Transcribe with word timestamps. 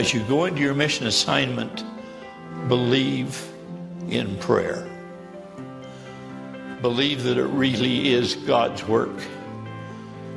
as 0.00 0.14
you 0.14 0.20
go 0.20 0.46
into 0.46 0.62
your 0.62 0.72
mission 0.72 1.06
assignment, 1.06 1.84
believe 2.68 3.52
in 4.08 4.34
prayer. 4.38 4.88
Believe 6.80 7.24
that 7.24 7.36
it 7.36 7.44
really 7.44 8.08
is 8.14 8.34
God's 8.34 8.82
work 8.88 9.14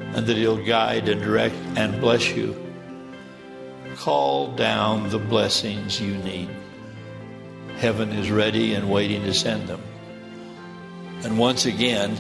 and 0.02 0.27
that 0.27 0.36
He'll 0.36 0.62
guide 0.66 1.07
and 1.07 1.21
direct 1.21 1.55
and 1.77 2.02
bless 2.02 2.30
you. 2.36 2.54
Call 3.95 4.52
down 4.52 5.09
the 5.12 5.18
blessings 5.18 6.02
you 6.02 6.18
need. 6.18 6.50
Heaven 7.77 8.09
is 8.09 8.30
ready 8.30 8.73
and 8.73 8.91
waiting 8.91 9.23
to 9.23 9.34
send 9.34 9.70
them. 9.70 9.82
And 11.23 11.39
once 11.39 11.66
again, 11.66 12.20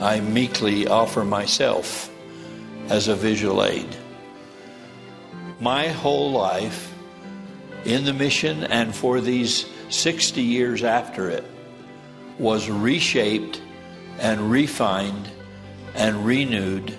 I 0.00 0.20
meekly 0.20 0.86
offer 0.86 1.24
myself 1.24 2.08
as 2.88 3.08
a 3.08 3.16
visual 3.16 3.64
aid. 3.64 3.88
My 5.60 5.88
whole 5.88 6.32
life 6.32 6.94
in 7.84 8.04
the 8.04 8.14
mission 8.14 8.64
and 8.64 8.94
for 8.94 9.20
these 9.20 9.66
60 9.90 10.40
years 10.40 10.82
after 10.82 11.28
it 11.28 11.44
was 12.38 12.70
reshaped 12.70 13.60
and 14.18 14.50
refined 14.50 15.28
and 15.94 16.24
renewed 16.24 16.96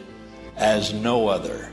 as 0.58 0.94
no 0.94 1.28
other. 1.28 1.72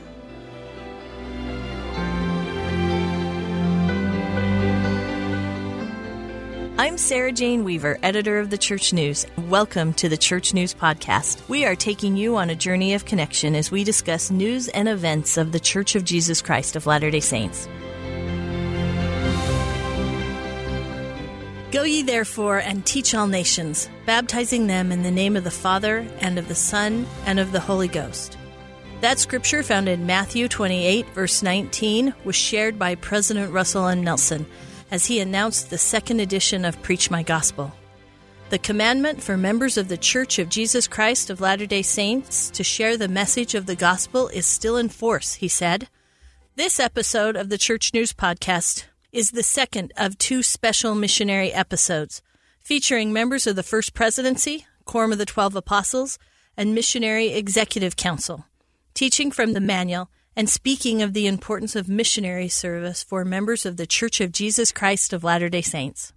I'm 6.79 6.97
Sarah 6.97 7.33
Jane 7.33 7.65
Weaver, 7.65 7.99
editor 8.03 8.39
of 8.39 8.51
the 8.51 8.57
Church 8.57 8.93
News. 8.93 9.25
Welcome 9.35 9.91
to 9.95 10.07
the 10.07 10.15
Church 10.15 10.53
News 10.53 10.73
Podcast. 10.73 11.45
We 11.49 11.65
are 11.65 11.75
taking 11.75 12.15
you 12.15 12.37
on 12.37 12.49
a 12.49 12.55
journey 12.55 12.93
of 12.93 13.03
connection 13.03 13.53
as 13.53 13.69
we 13.69 13.83
discuss 13.83 14.31
news 14.31 14.69
and 14.69 14.87
events 14.87 15.35
of 15.35 15.51
the 15.51 15.59
Church 15.59 15.95
of 15.95 16.05
Jesus 16.05 16.41
Christ 16.41 16.77
of 16.77 16.85
Latter 16.85 17.11
day 17.11 17.19
Saints. 17.19 17.67
Go 21.73 21.83
ye 21.83 22.01
therefore 22.01 22.59
and 22.59 22.85
teach 22.85 23.13
all 23.13 23.27
nations, 23.27 23.89
baptizing 24.05 24.67
them 24.67 24.93
in 24.93 25.03
the 25.03 25.11
name 25.11 25.35
of 25.35 25.43
the 25.43 25.51
Father, 25.51 26.07
and 26.21 26.39
of 26.39 26.47
the 26.47 26.55
Son, 26.55 27.05
and 27.25 27.41
of 27.41 27.51
the 27.51 27.59
Holy 27.59 27.89
Ghost. 27.89 28.37
That 29.01 29.19
scripture 29.19 29.63
found 29.63 29.89
in 29.89 30.05
Matthew 30.05 30.47
28, 30.47 31.09
verse 31.09 31.43
19, 31.43 32.13
was 32.23 32.37
shared 32.37 32.79
by 32.79 32.95
President 32.95 33.51
Russell 33.51 33.85
M. 33.85 34.01
Nelson 34.01 34.45
as 34.91 35.05
he 35.05 35.19
announced 35.19 35.69
the 35.69 35.77
second 35.77 36.19
edition 36.19 36.65
of 36.65 36.81
Preach 36.81 37.11
My 37.11 37.23
Gospel. 37.23 37.71
The 38.49 38.57
commandment 38.57 39.21
for 39.21 39.37
members 39.37 39.77
of 39.77 39.89
the 39.89 39.97
Church 39.97 40.39
of 40.39 40.49
Jesus 40.49 40.87
Christ 40.87 41.29
of 41.29 41.39
Latter 41.39 41.67
day 41.67 41.83
Saints 41.83 42.49
to 42.51 42.63
share 42.63 42.97
the 42.97 43.07
message 43.07 43.53
of 43.53 43.67
the 43.67 43.75
gospel 43.75 44.27
is 44.29 44.45
still 44.45 44.77
in 44.77 44.89
force, 44.89 45.35
he 45.35 45.47
said. 45.47 45.87
This 46.55 46.79
episode 46.79 47.35
of 47.35 47.49
the 47.49 47.57
Church 47.59 47.93
News 47.93 48.11
Podcast 48.11 48.85
is 49.11 49.31
the 49.31 49.43
second 49.43 49.93
of 49.95 50.17
two 50.17 50.41
special 50.41 50.95
missionary 50.95 51.53
episodes 51.53 52.21
featuring 52.59 53.13
members 53.13 53.47
of 53.47 53.55
the 53.55 53.63
First 53.63 53.93
Presidency, 53.93 54.65
Quorum 54.85 55.11
of 55.11 55.17
the 55.17 55.25
Twelve 55.25 55.55
Apostles, 55.55 56.19
and 56.55 56.75
Missionary 56.75 57.29
Executive 57.29 57.95
Council, 57.95 58.45
teaching 58.93 59.31
from 59.31 59.53
the 59.53 59.59
manual 59.59 60.09
and 60.39 60.49
speaking 60.49 61.01
of 61.01 61.11
the 61.11 61.27
importance 61.27 61.75
of 61.75 61.89
missionary 61.89 62.47
service 62.47 63.03
for 63.03 63.25
members 63.25 63.65
of 63.65 63.75
the 63.75 63.85
Church 63.85 64.21
of 64.21 64.31
Jesus 64.31 64.71
Christ 64.71 65.11
of 65.11 65.21
Latter 65.21 65.49
day 65.49 65.61
Saints. 65.61 66.13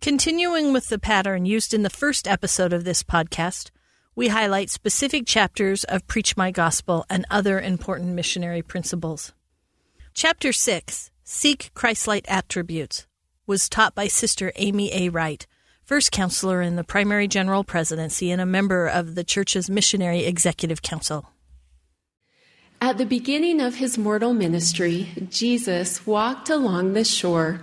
Continuing 0.00 0.72
with 0.72 0.86
the 0.86 1.00
pattern 1.00 1.44
used 1.46 1.74
in 1.74 1.82
the 1.82 1.90
first 1.90 2.28
episode 2.28 2.72
of 2.72 2.84
this 2.84 3.02
podcast, 3.02 3.72
we 4.14 4.28
highlight 4.28 4.70
specific 4.70 5.26
chapters 5.26 5.82
of 5.82 6.06
Preach 6.06 6.36
My 6.36 6.52
Gospel 6.52 7.04
and 7.10 7.26
other 7.28 7.58
important 7.58 8.10
missionary 8.10 8.62
principles. 8.62 9.32
Chapter 10.14 10.52
6, 10.52 11.10
Seek 11.24 11.72
Christlike 11.74 12.26
Attributes, 12.28 13.08
was 13.48 13.68
taught 13.68 13.96
by 13.96 14.06
Sister 14.06 14.52
Amy 14.54 14.92
A. 14.92 15.08
Wright, 15.08 15.44
first 15.82 16.12
counselor 16.12 16.62
in 16.62 16.76
the 16.76 16.84
Primary 16.84 17.26
General 17.26 17.64
Presidency 17.64 18.30
and 18.30 18.40
a 18.40 18.46
member 18.46 18.86
of 18.86 19.16
the 19.16 19.24
Church's 19.24 19.68
Missionary 19.68 20.24
Executive 20.24 20.82
Council. 20.82 21.32
At 22.80 22.98
the 22.98 23.06
beginning 23.06 23.60
of 23.62 23.76
his 23.76 23.96
mortal 23.96 24.34
ministry, 24.34 25.08
Jesus 25.30 26.06
walked 26.06 26.50
along 26.50 26.92
the 26.92 27.04
shore 27.04 27.60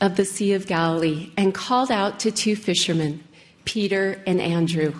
of 0.00 0.16
the 0.16 0.24
Sea 0.24 0.54
of 0.54 0.66
Galilee 0.66 1.30
and 1.36 1.54
called 1.54 1.90
out 1.90 2.18
to 2.20 2.32
two 2.32 2.56
fishermen, 2.56 3.22
Peter 3.64 4.20
and 4.26 4.40
Andrew. 4.40 4.94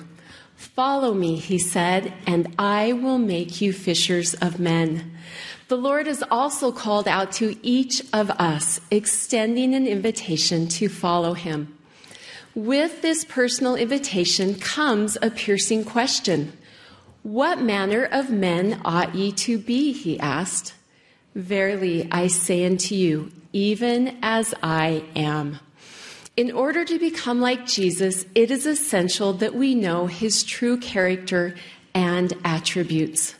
Follow 0.55 1.15
me, 1.15 1.37
he 1.37 1.59
said, 1.59 2.13
and 2.27 2.55
I 2.59 2.93
will 2.93 3.19
make 3.19 3.61
you 3.61 3.73
fishers 3.73 4.35
of 4.35 4.61
men. 4.61 5.11
The 5.67 5.77
Lord 5.77 6.07
has 6.07 6.23
also 6.31 6.71
called 6.71 7.09
out 7.09 7.33
to 7.33 7.57
each 7.67 8.03
of 8.13 8.31
us, 8.31 8.81
extending 8.91 9.75
an 9.75 9.87
invitation 9.87 10.69
to 10.69 10.89
follow 10.89 11.35
him. 11.35 11.77
With 12.55 13.03
this 13.03 13.25
personal 13.25 13.75
invitation 13.75 14.55
comes 14.55 15.19
a 15.21 15.31
piercing 15.31 15.85
question 15.85 16.53
what 17.23 17.61
manner 17.61 18.05
of 18.05 18.31
men 18.31 18.81
ought 18.85 19.15
ye 19.15 19.33
to 19.33 19.59
be? 19.59 19.93
He 19.93 20.19
asked. 20.19 20.75
Verily, 21.35 22.09
I 22.11 22.27
say 22.27 22.65
unto 22.65 22.95
you, 22.95 23.31
even 23.53 24.19
as 24.23 24.55
I 24.63 25.05
am. 25.15 25.61
In 26.37 26.51
order 26.51 26.85
to 26.85 26.99
become 26.99 27.41
like 27.41 27.67
Jesus, 27.67 28.25
it 28.35 28.51
is 28.51 28.67
essential 28.67 29.33
that 29.35 29.55
we 29.55 29.75
know 29.75 30.07
his 30.07 30.43
true 30.43 30.79
character 30.79 31.55
and 31.95 32.33
attributes. 32.45 33.35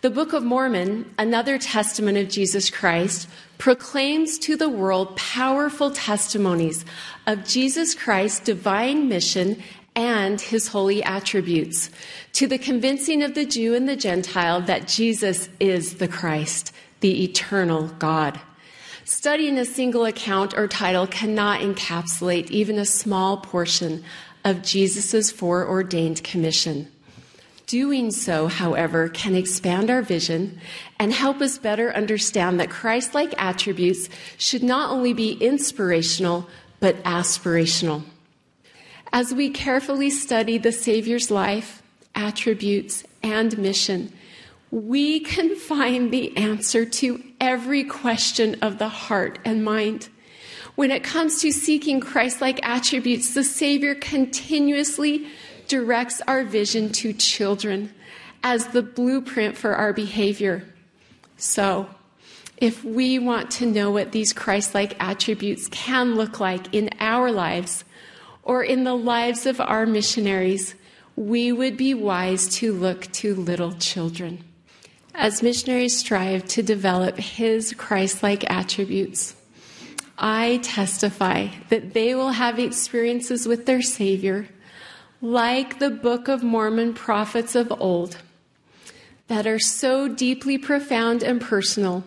The 0.00 0.10
Book 0.10 0.32
of 0.32 0.44
Mormon, 0.44 1.12
another 1.18 1.58
testament 1.58 2.16
of 2.16 2.28
Jesus 2.28 2.70
Christ, 2.70 3.28
proclaims 3.58 4.38
to 4.38 4.56
the 4.56 4.68
world 4.68 5.16
powerful 5.16 5.90
testimonies 5.90 6.84
of 7.26 7.44
Jesus 7.44 7.94
Christ's 7.94 8.40
divine 8.40 9.08
mission 9.08 9.62
and 9.98 10.40
his 10.40 10.68
holy 10.68 11.02
attributes, 11.02 11.90
to 12.32 12.46
the 12.46 12.56
convincing 12.56 13.20
of 13.20 13.34
the 13.34 13.44
Jew 13.44 13.74
and 13.74 13.88
the 13.88 13.96
Gentile 13.96 14.60
that 14.60 14.86
Jesus 14.86 15.48
is 15.58 15.96
the 15.96 16.06
Christ, 16.06 16.72
the 17.00 17.24
eternal 17.24 17.88
God. 17.98 18.40
Studying 19.04 19.58
a 19.58 19.64
single 19.64 20.04
account 20.04 20.56
or 20.56 20.68
title 20.68 21.08
cannot 21.08 21.62
encapsulate 21.62 22.48
even 22.48 22.78
a 22.78 22.84
small 22.84 23.38
portion 23.38 24.04
of 24.44 24.62
Jesus' 24.62 25.32
foreordained 25.32 26.22
commission. 26.22 26.86
Doing 27.66 28.12
so, 28.12 28.46
however, 28.46 29.08
can 29.08 29.34
expand 29.34 29.90
our 29.90 30.02
vision 30.02 30.60
and 31.00 31.12
help 31.12 31.40
us 31.40 31.58
better 31.58 31.92
understand 31.92 32.60
that 32.60 32.70
Christ 32.70 33.14
like 33.14 33.34
attributes 33.36 34.08
should 34.36 34.62
not 34.62 34.92
only 34.92 35.12
be 35.12 35.32
inspirational, 35.32 36.48
but 36.78 37.02
aspirational. 37.02 38.04
As 39.12 39.32
we 39.32 39.50
carefully 39.50 40.10
study 40.10 40.58
the 40.58 40.72
Savior's 40.72 41.30
life, 41.30 41.82
attributes, 42.14 43.04
and 43.22 43.56
mission, 43.56 44.12
we 44.70 45.20
can 45.20 45.56
find 45.56 46.12
the 46.12 46.36
answer 46.36 46.84
to 46.84 47.22
every 47.40 47.84
question 47.84 48.56
of 48.60 48.78
the 48.78 48.88
heart 48.88 49.38
and 49.44 49.64
mind. 49.64 50.08
When 50.74 50.90
it 50.90 51.02
comes 51.02 51.40
to 51.40 51.52
seeking 51.52 52.00
Christ 52.00 52.40
like 52.40 52.60
attributes, 52.62 53.34
the 53.34 53.44
Savior 53.44 53.94
continuously 53.94 55.26
directs 55.68 56.20
our 56.26 56.44
vision 56.44 56.90
to 56.90 57.12
children 57.12 57.92
as 58.42 58.68
the 58.68 58.82
blueprint 58.82 59.56
for 59.56 59.74
our 59.74 59.92
behavior. 59.92 60.64
So, 61.36 61.88
if 62.58 62.84
we 62.84 63.18
want 63.18 63.50
to 63.52 63.66
know 63.66 63.90
what 63.90 64.12
these 64.12 64.32
Christ 64.32 64.74
like 64.74 64.96
attributes 65.00 65.68
can 65.68 66.14
look 66.14 66.40
like 66.40 66.74
in 66.74 66.90
our 67.00 67.30
lives, 67.30 67.84
or 68.48 68.64
in 68.64 68.82
the 68.82 68.96
lives 68.96 69.44
of 69.44 69.60
our 69.60 69.84
missionaries, 69.84 70.74
we 71.14 71.52
would 71.52 71.76
be 71.76 71.92
wise 71.92 72.48
to 72.48 72.72
look 72.72 73.12
to 73.12 73.34
little 73.34 73.74
children. 73.74 74.42
As 75.14 75.42
missionaries 75.42 75.98
strive 75.98 76.48
to 76.48 76.62
develop 76.62 77.18
His 77.18 77.74
Christ 77.74 78.22
like 78.22 78.50
attributes, 78.50 79.36
I 80.16 80.60
testify 80.62 81.48
that 81.68 81.92
they 81.92 82.14
will 82.14 82.32
have 82.32 82.58
experiences 82.58 83.46
with 83.46 83.66
their 83.66 83.82
Savior, 83.82 84.48
like 85.20 85.78
the 85.78 85.90
Book 85.90 86.26
of 86.26 86.42
Mormon 86.42 86.94
prophets 86.94 87.54
of 87.54 87.70
old, 87.78 88.16
that 89.26 89.46
are 89.46 89.58
so 89.58 90.08
deeply 90.08 90.56
profound 90.56 91.22
and 91.22 91.38
personal 91.38 92.02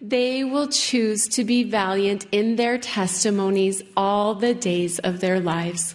they 0.00 0.42
will 0.44 0.68
choose 0.68 1.28
to 1.28 1.44
be 1.44 1.62
valiant 1.62 2.26
in 2.32 2.56
their 2.56 2.78
testimonies 2.78 3.82
all 3.96 4.34
the 4.34 4.54
days 4.54 4.98
of 5.00 5.20
their 5.20 5.40
lives. 5.40 5.94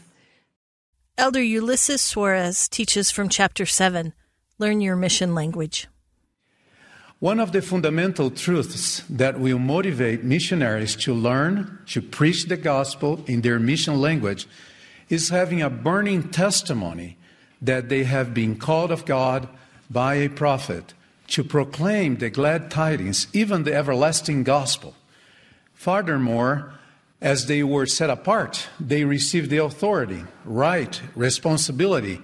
Elder 1.17 1.39
Ulisses 1.39 2.01
Soares 2.01 2.69
teaches 2.69 3.09
from 3.09 3.29
chapter 3.29 3.65
7 3.65 4.13
Learn 4.59 4.79
your 4.79 4.95
mission 4.95 5.33
language. 5.33 5.87
One 7.19 7.39
of 7.39 7.51
the 7.51 7.61
fundamental 7.61 8.29
truths 8.29 9.01
that 9.09 9.39
will 9.39 9.57
motivate 9.57 10.23
missionaries 10.23 10.95
to 10.97 11.13
learn 11.13 11.79
to 11.87 12.01
preach 12.01 12.45
the 12.45 12.57
gospel 12.57 13.23
in 13.25 13.41
their 13.41 13.59
mission 13.59 13.99
language 13.99 14.47
is 15.09 15.29
having 15.29 15.61
a 15.61 15.69
burning 15.69 16.29
testimony 16.29 17.17
that 17.61 17.89
they 17.89 18.03
have 18.03 18.33
been 18.33 18.57
called 18.57 18.91
of 18.91 19.05
God 19.05 19.47
by 19.89 20.15
a 20.15 20.29
prophet 20.29 20.93
to 21.27 21.43
proclaim 21.43 22.17
the 22.17 22.29
glad 22.29 22.69
tidings, 22.69 23.27
even 23.33 23.63
the 23.63 23.73
everlasting 23.73 24.43
gospel. 24.43 24.95
Furthermore, 25.73 26.73
as 27.21 27.47
they 27.47 27.63
were 27.63 27.85
set 27.85 28.09
apart, 28.09 28.67
they 28.79 29.03
received 29.03 29.49
the 29.49 29.57
authority, 29.57 30.23
right, 30.43 31.01
responsibility, 31.15 32.21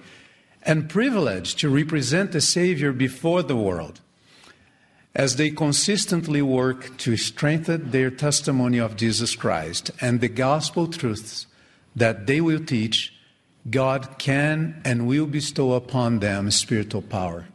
and 0.62 0.88
privilege 0.88 1.56
to 1.56 1.68
represent 1.68 2.32
the 2.32 2.40
Savior 2.40 2.92
before 2.92 3.42
the 3.42 3.56
world. 3.56 4.00
As 5.14 5.36
they 5.36 5.50
consistently 5.50 6.40
work 6.40 6.96
to 6.98 7.16
strengthen 7.16 7.90
their 7.90 8.10
testimony 8.10 8.78
of 8.78 8.96
Jesus 8.96 9.34
Christ 9.34 9.90
and 10.00 10.20
the 10.20 10.28
gospel 10.28 10.86
truths 10.86 11.46
that 11.94 12.26
they 12.26 12.40
will 12.40 12.64
teach, 12.64 13.12
God 13.68 14.18
can 14.18 14.80
and 14.84 15.06
will 15.06 15.26
bestow 15.26 15.72
upon 15.72 16.20
them 16.20 16.50
spiritual 16.50 17.02
power 17.02 17.46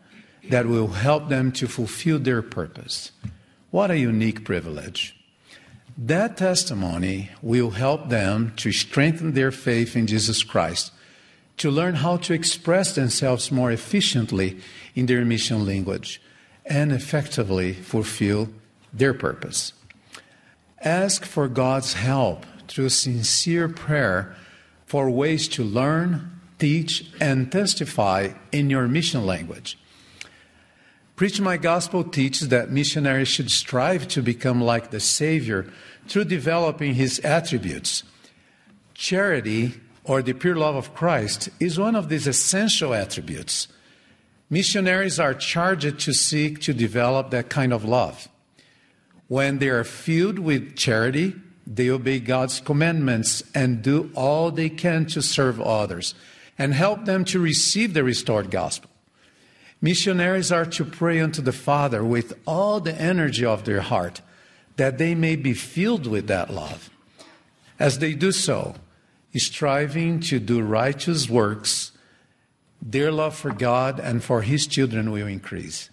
that 0.49 0.65
will 0.65 0.87
help 0.87 1.29
them 1.29 1.51
to 1.53 1.67
fulfill 1.67 2.19
their 2.19 2.41
purpose. 2.41 3.11
What 3.71 3.91
a 3.91 3.97
unique 3.97 4.45
privilege. 4.45 5.15
That 5.97 6.37
testimony 6.37 7.31
will 7.41 7.71
help 7.71 8.09
them 8.09 8.53
to 8.57 8.71
strengthen 8.71 9.33
their 9.33 9.51
faith 9.51 9.95
in 9.95 10.07
Jesus 10.07 10.43
Christ, 10.43 10.91
to 11.57 11.71
learn 11.71 11.95
how 11.95 12.17
to 12.17 12.33
express 12.33 12.93
themselves 12.93 13.51
more 13.51 13.71
efficiently 13.71 14.59
in 14.95 15.07
their 15.07 15.25
mission 15.25 15.65
language, 15.65 16.21
and 16.65 16.91
effectively 16.91 17.73
fulfill 17.73 18.49
their 18.93 19.13
purpose. 19.13 19.73
Ask 20.81 21.25
for 21.25 21.47
God's 21.47 21.93
help 21.93 22.45
through 22.67 22.89
sincere 22.89 23.67
prayer 23.67 24.35
for 24.85 25.09
ways 25.09 25.47
to 25.49 25.63
learn, 25.63 26.39
teach, 26.59 27.11
and 27.19 27.51
testify 27.51 28.29
in 28.51 28.69
your 28.69 28.87
mission 28.87 29.25
language. 29.25 29.77
Preach 31.17 31.41
My 31.41 31.57
Gospel 31.57 32.03
teaches 32.03 32.49
that 32.49 32.69
missionaries 32.69 33.27
should 33.27 33.49
strive 33.49 34.07
to 34.09 34.21
become 34.21 34.61
like 34.61 34.91
the 34.91 34.99
Savior 34.99 35.65
through 36.07 36.25
developing 36.25 36.93
His 36.93 37.17
attributes. 37.21 38.03
Charity, 38.93 39.73
or 40.03 40.21
the 40.21 40.33
pure 40.33 40.55
love 40.55 40.75
of 40.75 40.93
Christ, 40.93 41.49
is 41.59 41.79
one 41.79 41.95
of 41.95 42.09
these 42.09 42.27
essential 42.27 42.93
attributes. 42.93 43.67
Missionaries 44.51 45.19
are 45.19 45.33
charged 45.33 45.99
to 46.01 46.13
seek 46.13 46.59
to 46.61 46.71
develop 46.71 47.31
that 47.31 47.49
kind 47.49 47.73
of 47.73 47.83
love. 47.83 48.29
When 49.27 49.57
they 49.57 49.69
are 49.69 49.83
filled 49.83 50.37
with 50.37 50.75
charity, 50.75 51.33
they 51.65 51.89
obey 51.89 52.19
God's 52.19 52.59
commandments 52.59 53.41
and 53.55 53.81
do 53.81 54.11
all 54.13 54.51
they 54.51 54.69
can 54.69 55.07
to 55.07 55.23
serve 55.23 55.59
others 55.59 56.13
and 56.59 56.75
help 56.75 57.05
them 57.05 57.25
to 57.25 57.39
receive 57.39 57.95
the 57.95 58.03
restored 58.03 58.51
gospel. 58.51 58.86
Missionaries 59.81 60.51
are 60.51 60.65
to 60.65 60.85
pray 60.85 61.19
unto 61.19 61.41
the 61.41 61.51
Father 61.51 62.03
with 62.03 62.33
all 62.45 62.79
the 62.79 62.99
energy 62.99 63.45
of 63.45 63.65
their 63.65 63.81
heart, 63.81 64.21
that 64.75 64.97
they 64.97 65.13
may 65.15 65.35
be 65.35 65.53
filled 65.53 66.07
with 66.07 66.27
that 66.27 66.51
love. 66.51 66.89
As 67.79 67.99
they 67.99 68.13
do 68.13 68.31
so, 68.31 68.75
striving 69.35 70.19
to 70.19 70.39
do 70.39 70.61
righteous 70.61 71.29
works, 71.29 71.91
their 72.81 73.11
love 73.11 73.35
for 73.35 73.51
God 73.51 73.99
and 73.99 74.23
for 74.23 74.41
His 74.41 74.65
children 74.65 75.11
will 75.11 75.27
increase. 75.27 75.89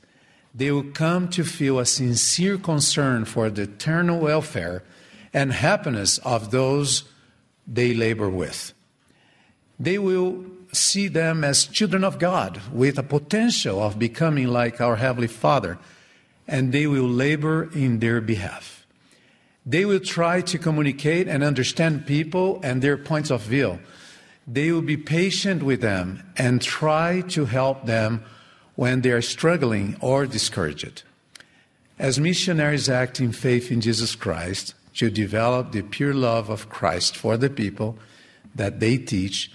They 0.54 0.70
will 0.70 0.84
come 0.84 1.28
to 1.30 1.44
feel 1.44 1.78
a 1.78 1.86
sincere 1.86 2.56
concern 2.58 3.24
for 3.24 3.50
the 3.50 3.62
eternal 3.62 4.20
welfare 4.20 4.82
and 5.32 5.52
happiness 5.52 6.18
of 6.18 6.50
those 6.52 7.04
they 7.66 7.92
labor 7.92 8.28
with. 8.30 8.72
They 9.80 9.98
will 9.98 10.44
see 10.74 11.08
them 11.08 11.44
as 11.44 11.66
children 11.66 12.04
of 12.04 12.18
God 12.18 12.60
with 12.72 12.98
a 12.98 13.02
potential 13.02 13.82
of 13.82 13.98
becoming 13.98 14.48
like 14.48 14.80
our 14.80 14.96
Heavenly 14.96 15.28
Father, 15.28 15.78
and 16.46 16.72
they 16.72 16.86
will 16.86 17.08
labor 17.08 17.70
in 17.74 18.00
their 18.00 18.20
behalf. 18.20 18.86
They 19.66 19.84
will 19.84 20.00
try 20.00 20.42
to 20.42 20.58
communicate 20.58 21.26
and 21.26 21.42
understand 21.42 22.06
people 22.06 22.60
and 22.62 22.82
their 22.82 22.98
points 22.98 23.30
of 23.30 23.42
view. 23.42 23.78
They 24.46 24.72
will 24.72 24.82
be 24.82 24.98
patient 24.98 25.62
with 25.62 25.80
them 25.80 26.22
and 26.36 26.60
try 26.60 27.22
to 27.28 27.46
help 27.46 27.86
them 27.86 28.22
when 28.74 29.00
they 29.00 29.10
are 29.10 29.22
struggling 29.22 29.96
or 30.00 30.26
discouraged. 30.26 31.02
As 31.98 32.20
missionaries 32.20 32.88
act 32.88 33.20
in 33.20 33.32
faith 33.32 33.70
in 33.70 33.80
Jesus 33.80 34.14
Christ 34.14 34.74
to 34.94 35.10
develop 35.10 35.72
the 35.72 35.82
pure 35.82 36.12
love 36.12 36.50
of 36.50 36.68
Christ 36.68 37.16
for 37.16 37.36
the 37.36 37.48
people 37.48 37.96
that 38.54 38.80
they 38.80 38.98
teach, 38.98 39.50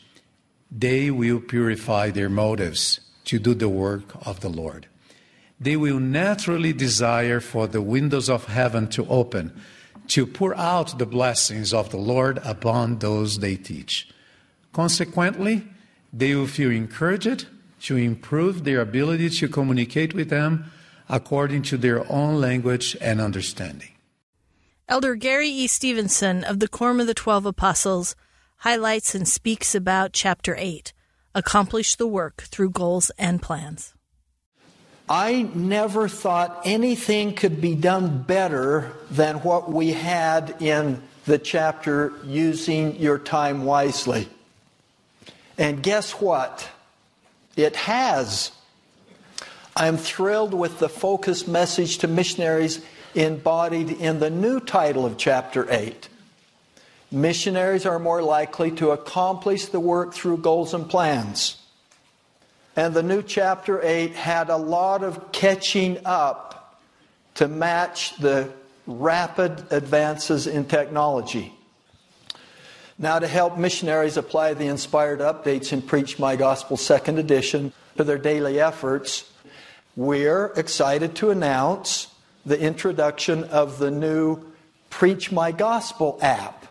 they 0.72 1.10
will 1.10 1.40
purify 1.40 2.10
their 2.10 2.30
motives 2.30 3.00
to 3.26 3.40
do 3.40 3.54
the 3.54 3.70
work 3.70 4.16
of 4.26 4.40
the 4.42 4.50
Lord. 4.50 4.88
They 5.60 5.76
will 5.76 6.00
naturally 6.00 6.74
desire 6.74 7.40
for 7.40 7.68
the 7.68 7.82
windows 7.82 8.30
of 8.30 8.46
heaven 8.46 8.88
to 8.90 9.06
open, 9.08 9.60
to 10.10 10.26
pour 10.26 10.56
out 10.56 10.98
the 10.98 11.06
blessings 11.06 11.74
of 11.74 11.90
the 11.90 11.98
Lord 11.98 12.40
upon 12.44 13.00
those 13.00 13.40
they 13.40 13.56
teach. 13.56 14.10
Consequently, 14.72 15.68
they 16.14 16.34
will 16.36 16.48
feel 16.48 16.72
encouraged 16.72 17.48
to 17.82 17.98
improve 17.98 18.64
their 18.64 18.82
ability 18.82 19.30
to 19.30 19.48
communicate 19.48 20.14
with 20.14 20.30
them 20.30 20.72
according 21.08 21.64
to 21.64 21.78
their 21.78 22.10
own 22.12 22.40
language 22.40 22.96
and 23.02 23.20
understanding. 23.20 23.90
Elder 24.88 25.16
Gary 25.16 25.50
E. 25.50 25.68
Stevenson 25.68 26.44
of 26.44 26.60
the 26.60 26.68
Quorum 26.68 27.00
of 27.00 27.08
the 27.08 27.14
Twelve 27.14 27.46
Apostles 27.46 28.16
highlights 28.60 29.16
and 29.16 29.26
speaks 29.26 29.74
about 29.74 30.12
Chapter 30.12 30.54
8 30.58 30.92
Accomplish 31.34 31.96
the 31.96 32.08
Work 32.08 32.42
Through 32.44 32.72
Goals 32.72 33.10
and 33.18 33.42
Plans. 33.42 33.94
I 35.08 35.50
never 35.54 36.10
thought 36.10 36.62
anything 36.66 37.36
could 37.36 37.62
be 37.62 37.74
done 37.74 38.22
better 38.22 38.92
than 39.10 39.38
what 39.38 39.72
we 39.72 39.94
had 39.94 40.62
in 40.62 41.02
the 41.26 41.40
chapter 41.40 42.12
using 42.26 42.98
your 42.98 43.18
time 43.18 43.64
wisely. 43.64 44.28
And 45.58 45.82
guess 45.82 46.12
what? 46.12 46.70
It 47.56 47.78
has. 47.78 48.52
I'm 49.76 49.96
thrilled 49.96 50.54
with 50.54 50.80
the 50.80 50.90
focused 50.90 51.48
message 51.48 52.00
to 52.00 52.10
missionaries 52.10 52.82
embodied 53.16 53.90
in 53.90 54.20
the 54.20 54.30
new 54.30 54.60
title 54.60 55.06
of 55.06 55.18
chapter 55.18 55.66
8 55.72 56.10
missionaries 57.12 57.86
are 57.86 58.00
more 58.00 58.22
likely 58.22 58.72
to 58.72 58.92
accomplish 58.92 59.66
the 59.66 59.80
work 59.80 60.14
through 60.14 60.38
goals 60.38 60.74
and 60.74 60.90
plans. 60.90 61.58
And 62.76 62.94
the 62.94 63.04
new 63.04 63.22
chapter 63.22 63.82
8 63.84 64.14
had 64.14 64.50
a 64.50 64.58
lot 64.58 65.04
of 65.04 65.32
catching 65.32 66.00
up 66.06 66.80
to 67.36 67.48
match 67.48 68.16
the 68.18 68.52
rapid 68.86 69.72
advances 69.72 70.48
in 70.48 70.66
technology. 70.66 71.54
Now, 72.98 73.20
to 73.20 73.28
help 73.28 73.58
missionaries 73.58 74.18
apply 74.18 74.56
the 74.56 74.68
inspired 74.68 75.20
updates 75.20 75.72
in 75.72 75.82
Preach 75.82 76.20
My 76.20 76.36
Gospel 76.36 76.76
second 76.76 77.18
edition 77.18 77.72
to 77.96 78.04
their 78.04 78.18
daily 78.18 78.60
efforts, 78.60 79.30
we're 79.96 80.48
excited 80.58 81.16
to 81.16 81.30
announce 81.30 82.08
the 82.46 82.60
introduction 82.60 83.46
of 83.46 83.80
the 83.80 83.92
new 83.92 84.52
Preach 84.90 85.32
My 85.32 85.52
Gospel 85.52 86.18
app. 86.22 86.66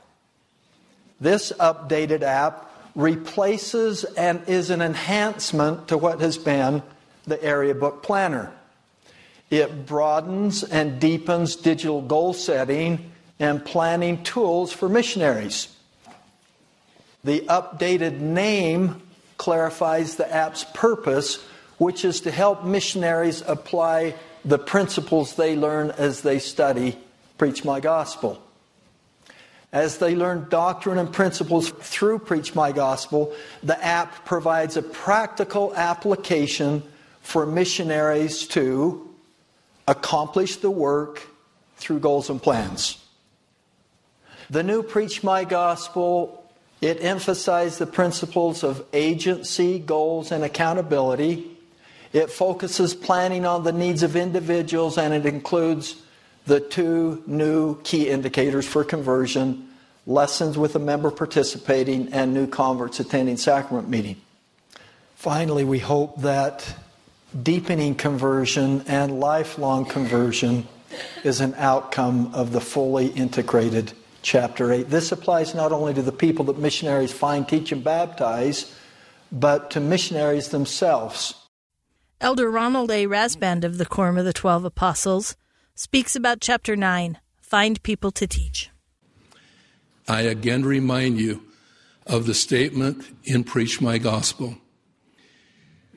This 1.20 1.52
updated 1.52 2.22
app 2.22 2.70
replaces 2.94 4.04
and 4.04 4.46
is 4.48 4.70
an 4.70 4.82
enhancement 4.82 5.88
to 5.88 5.98
what 5.98 6.20
has 6.20 6.38
been 6.38 6.82
the 7.26 7.42
Area 7.42 7.74
Book 7.74 8.02
Planner. 8.02 8.52
It 9.50 9.86
broadens 9.86 10.62
and 10.62 11.00
deepens 11.00 11.56
digital 11.56 12.02
goal 12.02 12.34
setting 12.34 13.10
and 13.38 13.64
planning 13.64 14.22
tools 14.22 14.72
for 14.72 14.88
missionaries. 14.88 15.68
The 17.24 17.40
updated 17.40 18.20
name 18.20 19.02
clarifies 19.38 20.16
the 20.16 20.32
app's 20.32 20.64
purpose, 20.74 21.42
which 21.78 22.04
is 22.04 22.20
to 22.22 22.30
help 22.30 22.64
missionaries 22.64 23.42
apply 23.46 24.14
the 24.44 24.58
principles 24.58 25.34
they 25.34 25.56
learn 25.56 25.90
as 25.92 26.22
they 26.22 26.38
study 26.38 26.98
Preach 27.38 27.64
My 27.64 27.80
Gospel. 27.80 28.42
As 29.72 29.98
they 29.98 30.16
learn 30.16 30.46
doctrine 30.48 30.96
and 30.96 31.12
principles 31.12 31.70
through 31.70 32.20
Preach 32.20 32.54
My 32.54 32.72
Gospel, 32.72 33.34
the 33.62 33.82
app 33.84 34.24
provides 34.24 34.76
a 34.76 34.82
practical 34.82 35.74
application 35.74 36.82
for 37.20 37.44
missionaries 37.44 38.46
to 38.48 39.06
accomplish 39.86 40.56
the 40.56 40.70
work 40.70 41.28
through 41.76 41.98
goals 41.98 42.30
and 42.30 42.42
plans. 42.42 43.04
The 44.48 44.62
new 44.62 44.82
Preach 44.82 45.22
My 45.22 45.44
Gospel, 45.44 46.50
it 46.80 47.04
emphasizes 47.04 47.76
the 47.76 47.86
principles 47.86 48.64
of 48.64 48.82
agency, 48.94 49.78
goals, 49.78 50.32
and 50.32 50.42
accountability. 50.42 51.58
It 52.14 52.30
focuses 52.30 52.94
planning 52.94 53.44
on 53.44 53.64
the 53.64 53.72
needs 53.72 54.02
of 54.02 54.16
individuals 54.16 54.96
and 54.96 55.12
it 55.12 55.26
includes 55.26 55.96
the 56.48 56.60
two 56.60 57.22
new 57.26 57.80
key 57.82 58.08
indicators 58.08 58.66
for 58.66 58.82
conversion 58.82 59.68
lessons 60.06 60.56
with 60.56 60.74
a 60.74 60.78
member 60.78 61.10
participating 61.10 62.10
and 62.12 62.32
new 62.32 62.46
converts 62.46 62.98
attending 62.98 63.36
sacrament 63.36 63.88
meeting. 63.88 64.16
Finally, 65.14 65.64
we 65.64 65.78
hope 65.78 66.22
that 66.22 66.74
deepening 67.42 67.94
conversion 67.94 68.82
and 68.86 69.20
lifelong 69.20 69.84
conversion 69.84 70.66
is 71.22 71.42
an 71.42 71.54
outcome 71.58 72.34
of 72.34 72.52
the 72.52 72.60
fully 72.60 73.08
integrated 73.08 73.92
chapter 74.22 74.72
8. 74.72 74.88
This 74.88 75.12
applies 75.12 75.54
not 75.54 75.70
only 75.70 75.92
to 75.92 76.02
the 76.02 76.12
people 76.12 76.46
that 76.46 76.58
missionaries 76.58 77.12
find, 77.12 77.46
teach, 77.46 77.70
and 77.72 77.84
baptize, 77.84 78.74
but 79.30 79.70
to 79.72 79.80
missionaries 79.80 80.48
themselves. 80.48 81.34
Elder 82.22 82.50
Ronald 82.50 82.90
A. 82.90 83.06
Rasband 83.06 83.64
of 83.64 83.76
the 83.76 83.84
Quorum 83.84 84.16
of 84.16 84.24
the 84.24 84.32
Twelve 84.32 84.64
Apostles 84.64 85.36
speaks 85.78 86.16
about 86.16 86.40
chapter 86.40 86.74
9 86.74 87.20
Find 87.40 87.80
People 87.84 88.10
to 88.10 88.26
Teach. 88.26 88.68
I 90.08 90.22
again 90.22 90.64
remind 90.64 91.20
you 91.20 91.44
of 92.04 92.26
the 92.26 92.34
statement 92.34 93.04
in 93.22 93.44
Preach 93.44 93.80
My 93.80 93.98
Gospel. 93.98 94.56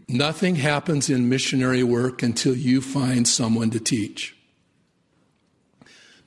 Nothing 0.07 0.57
happens 0.57 1.09
in 1.09 1.29
missionary 1.29 1.81
work 1.81 2.21
until 2.21 2.55
you 2.55 2.79
find 2.79 3.27
someone 3.27 3.71
to 3.71 3.79
teach. 3.79 4.37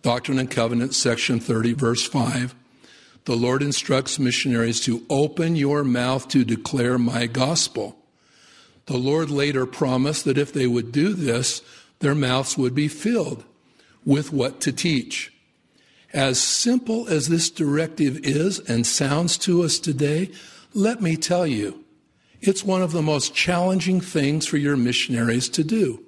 Doctrine 0.02 0.40
and 0.40 0.50
Covenants, 0.50 0.96
section 0.96 1.38
30, 1.38 1.74
verse 1.74 2.04
5. 2.04 2.56
The 3.24 3.36
Lord 3.36 3.62
instructs 3.62 4.18
missionaries 4.18 4.80
to 4.80 5.06
open 5.08 5.54
your 5.54 5.84
mouth 5.84 6.26
to 6.30 6.44
declare 6.44 6.98
my 6.98 7.26
gospel. 7.28 7.98
The 8.86 8.98
Lord 8.98 9.30
later 9.30 9.64
promised 9.64 10.24
that 10.24 10.38
if 10.38 10.52
they 10.52 10.66
would 10.66 10.90
do 10.90 11.12
this, 11.12 11.62
their 12.04 12.14
mouths 12.14 12.58
would 12.58 12.74
be 12.74 12.86
filled 12.86 13.44
with 14.04 14.32
what 14.32 14.60
to 14.60 14.72
teach. 14.72 15.32
As 16.12 16.38
simple 16.40 17.08
as 17.08 17.28
this 17.28 17.50
directive 17.50 18.20
is 18.24 18.60
and 18.60 18.86
sounds 18.86 19.38
to 19.38 19.62
us 19.62 19.78
today, 19.78 20.30
let 20.74 21.00
me 21.00 21.16
tell 21.16 21.46
you, 21.46 21.84
it's 22.40 22.62
one 22.62 22.82
of 22.82 22.92
the 22.92 23.02
most 23.02 23.34
challenging 23.34 24.00
things 24.00 24.46
for 24.46 24.58
your 24.58 24.76
missionaries 24.76 25.48
to 25.48 25.64
do. 25.64 26.04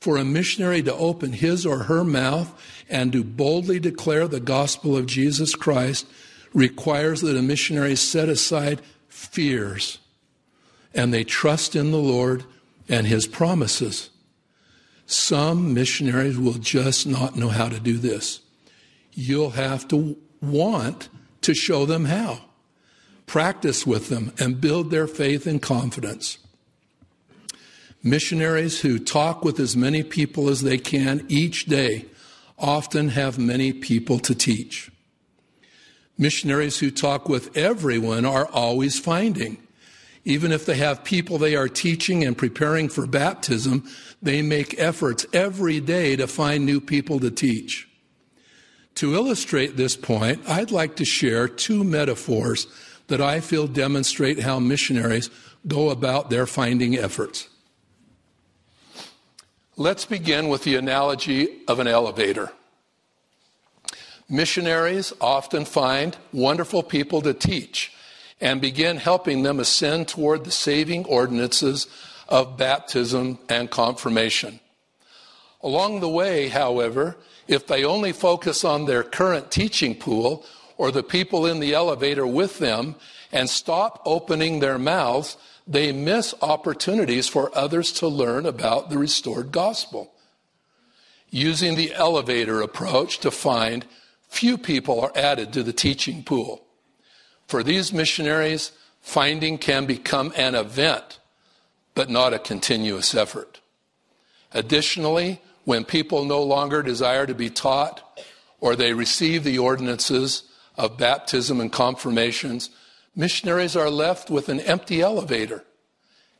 For 0.00 0.16
a 0.16 0.24
missionary 0.24 0.82
to 0.84 0.94
open 0.94 1.32
his 1.32 1.66
or 1.66 1.80
her 1.80 2.04
mouth 2.04 2.54
and 2.88 3.12
to 3.12 3.24
boldly 3.24 3.80
declare 3.80 4.28
the 4.28 4.40
gospel 4.40 4.96
of 4.96 5.06
Jesus 5.06 5.54
Christ 5.54 6.06
requires 6.54 7.20
that 7.20 7.36
a 7.36 7.42
missionary 7.42 7.96
set 7.96 8.28
aside 8.28 8.80
fears 9.08 9.98
and 10.94 11.12
they 11.12 11.24
trust 11.24 11.76
in 11.76 11.90
the 11.90 11.98
Lord 11.98 12.44
and 12.88 13.06
his 13.06 13.26
promises. 13.26 14.09
Some 15.10 15.74
missionaries 15.74 16.38
will 16.38 16.54
just 16.54 17.06
not 17.06 17.36
know 17.36 17.48
how 17.48 17.68
to 17.68 17.80
do 17.80 17.98
this. 17.98 18.40
You'll 19.12 19.50
have 19.50 19.88
to 19.88 20.16
want 20.40 21.08
to 21.42 21.54
show 21.54 21.84
them 21.84 22.04
how 22.04 22.40
practice 23.30 23.86
with 23.86 24.08
them, 24.08 24.32
and 24.40 24.60
build 24.60 24.90
their 24.90 25.06
faith 25.06 25.46
and 25.46 25.62
confidence. 25.62 26.38
Missionaries 28.02 28.80
who 28.80 28.98
talk 28.98 29.44
with 29.44 29.60
as 29.60 29.76
many 29.76 30.02
people 30.02 30.48
as 30.48 30.62
they 30.62 30.76
can 30.76 31.24
each 31.28 31.66
day 31.66 32.06
often 32.58 33.10
have 33.10 33.38
many 33.38 33.72
people 33.72 34.18
to 34.18 34.34
teach. 34.34 34.90
Missionaries 36.18 36.80
who 36.80 36.90
talk 36.90 37.28
with 37.28 37.56
everyone 37.56 38.24
are 38.24 38.48
always 38.48 38.98
finding. 38.98 39.58
Even 40.24 40.52
if 40.52 40.66
they 40.66 40.76
have 40.76 41.04
people 41.04 41.38
they 41.38 41.56
are 41.56 41.68
teaching 41.68 42.24
and 42.24 42.36
preparing 42.36 42.88
for 42.88 43.06
baptism, 43.06 43.88
they 44.20 44.42
make 44.42 44.78
efforts 44.78 45.26
every 45.32 45.80
day 45.80 46.16
to 46.16 46.26
find 46.26 46.66
new 46.66 46.80
people 46.80 47.18
to 47.20 47.30
teach. 47.30 47.88
To 48.96 49.14
illustrate 49.14 49.76
this 49.76 49.96
point, 49.96 50.46
I'd 50.46 50.70
like 50.70 50.96
to 50.96 51.04
share 51.04 51.48
two 51.48 51.84
metaphors 51.84 52.66
that 53.06 53.20
I 53.20 53.40
feel 53.40 53.66
demonstrate 53.66 54.40
how 54.40 54.58
missionaries 54.58 55.30
go 55.66 55.90
about 55.90 56.30
their 56.30 56.46
finding 56.46 56.96
efforts. 56.96 57.48
Let's 59.76 60.04
begin 60.04 60.48
with 60.48 60.64
the 60.64 60.76
analogy 60.76 61.62
of 61.66 61.78
an 61.78 61.88
elevator. 61.88 62.52
Missionaries 64.28 65.12
often 65.20 65.64
find 65.64 66.16
wonderful 66.32 66.82
people 66.82 67.22
to 67.22 67.32
teach 67.32 67.92
and 68.40 68.60
begin 68.60 68.96
helping 68.96 69.42
them 69.42 69.60
ascend 69.60 70.08
toward 70.08 70.44
the 70.44 70.50
saving 70.50 71.04
ordinances 71.04 71.86
of 72.28 72.56
baptism 72.56 73.38
and 73.48 73.70
confirmation. 73.70 74.60
Along 75.62 76.00
the 76.00 76.08
way, 76.08 76.48
however, 76.48 77.16
if 77.46 77.66
they 77.66 77.84
only 77.84 78.12
focus 78.12 78.64
on 78.64 78.86
their 78.86 79.02
current 79.02 79.50
teaching 79.50 79.94
pool 79.94 80.46
or 80.78 80.90
the 80.90 81.02
people 81.02 81.44
in 81.44 81.60
the 81.60 81.74
elevator 81.74 82.26
with 82.26 82.58
them 82.58 82.94
and 83.30 83.50
stop 83.50 84.00
opening 84.06 84.60
their 84.60 84.78
mouths, 84.78 85.36
they 85.66 85.92
miss 85.92 86.34
opportunities 86.40 87.28
for 87.28 87.56
others 87.56 87.92
to 87.92 88.08
learn 88.08 88.46
about 88.46 88.88
the 88.88 88.98
restored 88.98 89.52
gospel. 89.52 90.12
Using 91.28 91.76
the 91.76 91.92
elevator 91.94 92.62
approach 92.62 93.18
to 93.18 93.30
find, 93.30 93.84
few 94.28 94.56
people 94.56 95.00
are 95.00 95.12
added 95.14 95.52
to 95.52 95.62
the 95.62 95.72
teaching 95.72 96.24
pool. 96.24 96.64
For 97.50 97.64
these 97.64 97.92
missionaries, 97.92 98.70
finding 99.00 99.58
can 99.58 99.84
become 99.84 100.32
an 100.36 100.54
event, 100.54 101.18
but 101.96 102.08
not 102.08 102.32
a 102.32 102.38
continuous 102.38 103.12
effort. 103.12 103.58
Additionally, 104.52 105.42
when 105.64 105.84
people 105.84 106.24
no 106.24 106.44
longer 106.44 106.80
desire 106.80 107.26
to 107.26 107.34
be 107.34 107.50
taught 107.50 108.20
or 108.60 108.76
they 108.76 108.92
receive 108.92 109.42
the 109.42 109.58
ordinances 109.58 110.44
of 110.76 110.96
baptism 110.96 111.60
and 111.60 111.72
confirmations, 111.72 112.70
missionaries 113.16 113.74
are 113.74 113.90
left 113.90 114.30
with 114.30 114.48
an 114.48 114.60
empty 114.60 115.00
elevator 115.00 115.64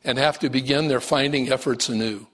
and 0.05 0.17
have 0.17 0.39
to 0.39 0.49
begin 0.49 0.87
their 0.87 1.01
finding 1.01 1.51
efforts 1.51 1.89
anew. 1.89 2.25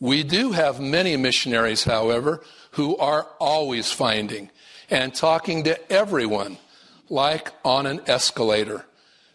We 0.00 0.24
do 0.24 0.50
have 0.50 0.80
many 0.80 1.16
missionaries, 1.16 1.84
however, 1.84 2.42
who 2.72 2.96
are 2.96 3.28
always 3.38 3.92
finding 3.92 4.50
and 4.90 5.14
talking 5.14 5.62
to 5.62 5.92
everyone 5.92 6.58
like 7.10 7.52
on 7.64 7.86
an 7.86 8.00
escalator. 8.06 8.84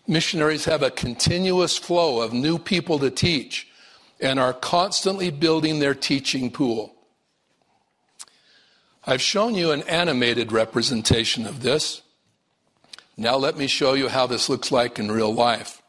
Missionaries 0.07 0.65
have 0.65 0.83
a 0.83 0.91
continuous 0.91 1.77
flow 1.77 2.21
of 2.21 2.33
new 2.33 2.57
people 2.57 2.99
to 2.99 3.09
teach 3.09 3.67
and 4.19 4.39
are 4.39 4.53
constantly 4.53 5.29
building 5.29 5.79
their 5.79 5.95
teaching 5.95 6.51
pool. 6.51 6.93
I've 9.05 9.21
shown 9.21 9.55
you 9.55 9.71
an 9.71 9.81
animated 9.83 10.51
representation 10.51 11.45
of 11.45 11.61
this. 11.61 12.01
Now, 13.17 13.35
let 13.35 13.57
me 13.57 13.67
show 13.67 13.93
you 13.93 14.07
how 14.07 14.27
this 14.27 14.49
looks 14.49 14.71
like 14.71 14.97
in 14.97 15.11
real 15.11 15.33
life. 15.33 15.81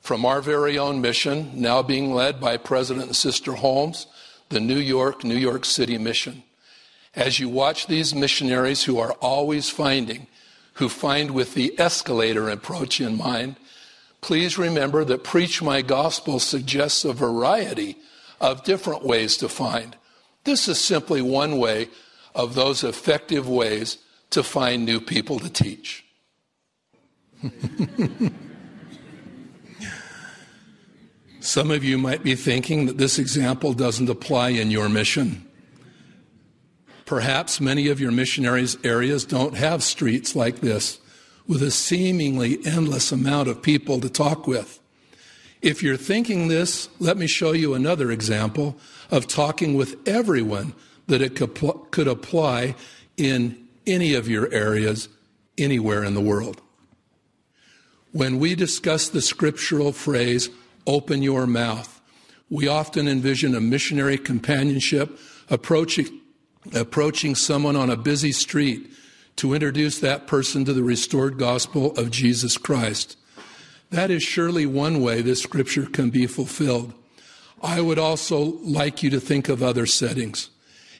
From 0.00 0.26
our 0.26 0.42
very 0.42 0.76
own 0.76 1.00
mission, 1.00 1.50
now 1.54 1.82
being 1.82 2.12
led 2.12 2.40
by 2.40 2.56
President 2.56 3.06
and 3.06 3.16
Sister 3.16 3.52
Holmes, 3.52 4.06
the 4.50 4.60
New 4.60 4.78
York, 4.78 5.24
New 5.24 5.36
York 5.36 5.64
City 5.64 5.96
mission. 5.96 6.42
As 7.14 7.38
you 7.38 7.48
watch 7.48 7.86
these 7.86 8.14
missionaries 8.14 8.84
who 8.84 8.98
are 8.98 9.12
always 9.12 9.70
finding, 9.70 10.26
who 10.74 10.88
find 10.88 11.30
with 11.32 11.54
the 11.54 11.78
escalator 11.78 12.48
approach 12.48 13.00
in 13.00 13.16
mind, 13.16 13.56
please 14.20 14.58
remember 14.58 15.04
that 15.04 15.24
Preach 15.24 15.62
My 15.62 15.82
Gospel 15.82 16.38
suggests 16.38 17.04
a 17.04 17.12
variety 17.12 17.96
of 18.40 18.64
different 18.64 19.04
ways 19.04 19.36
to 19.38 19.48
find. 19.48 19.96
This 20.44 20.68
is 20.68 20.80
simply 20.80 21.22
one 21.22 21.58
way 21.58 21.88
of 22.34 22.54
those 22.54 22.84
effective 22.84 23.48
ways 23.48 23.98
to 24.30 24.42
find 24.42 24.84
new 24.84 25.00
people 25.00 25.38
to 25.38 25.48
teach. 25.48 26.04
Some 31.40 31.70
of 31.70 31.84
you 31.84 31.98
might 31.98 32.22
be 32.22 32.34
thinking 32.34 32.86
that 32.86 32.96
this 32.98 33.18
example 33.18 33.74
doesn't 33.74 34.08
apply 34.08 34.48
in 34.50 34.70
your 34.70 34.88
mission. 34.88 35.46
Perhaps 37.06 37.60
many 37.60 37.88
of 37.88 38.00
your 38.00 38.10
missionaries' 38.10 38.78
areas 38.82 39.24
don't 39.24 39.56
have 39.56 39.82
streets 39.82 40.34
like 40.34 40.60
this 40.60 41.00
with 41.46 41.62
a 41.62 41.70
seemingly 41.70 42.58
endless 42.64 43.12
amount 43.12 43.48
of 43.48 43.62
people 43.62 44.00
to 44.00 44.08
talk 44.08 44.46
with. 44.46 44.80
If 45.60 45.82
you're 45.82 45.96
thinking 45.96 46.48
this, 46.48 46.88
let 46.98 47.16
me 47.16 47.26
show 47.26 47.52
you 47.52 47.74
another 47.74 48.10
example 48.10 48.76
of 49.10 49.26
talking 49.26 49.74
with 49.74 49.96
everyone 50.08 50.74
that 51.06 51.20
it 51.20 51.36
could 51.36 52.08
apply 52.08 52.74
in 53.16 53.66
any 53.86 54.14
of 54.14 54.28
your 54.28 54.50
areas 54.52 55.08
anywhere 55.58 56.04
in 56.04 56.14
the 56.14 56.20
world. 56.20 56.60
When 58.12 58.38
we 58.38 58.54
discuss 58.54 59.08
the 59.08 59.20
scriptural 59.20 59.92
phrase, 59.92 60.48
open 60.86 61.22
your 61.22 61.46
mouth, 61.46 62.00
we 62.48 62.68
often 62.68 63.08
envision 63.08 63.54
a 63.54 63.60
missionary 63.60 64.16
companionship 64.16 65.18
approaching, 65.50 66.20
approaching 66.72 67.34
someone 67.34 67.76
on 67.76 67.90
a 67.90 67.96
busy 67.96 68.32
street 68.32 68.90
to 69.36 69.54
introduce 69.54 69.98
that 69.98 70.26
person 70.26 70.64
to 70.64 70.72
the 70.72 70.82
restored 70.82 71.38
gospel 71.38 71.92
of 71.98 72.10
Jesus 72.10 72.56
Christ. 72.56 73.16
That 73.90 74.10
is 74.10 74.22
surely 74.22 74.66
one 74.66 75.02
way 75.02 75.22
this 75.22 75.42
scripture 75.42 75.86
can 75.86 76.10
be 76.10 76.26
fulfilled. 76.26 76.94
I 77.62 77.80
would 77.80 77.98
also 77.98 78.38
like 78.62 79.02
you 79.02 79.10
to 79.10 79.20
think 79.20 79.48
of 79.48 79.62
other 79.62 79.86
settings. 79.86 80.50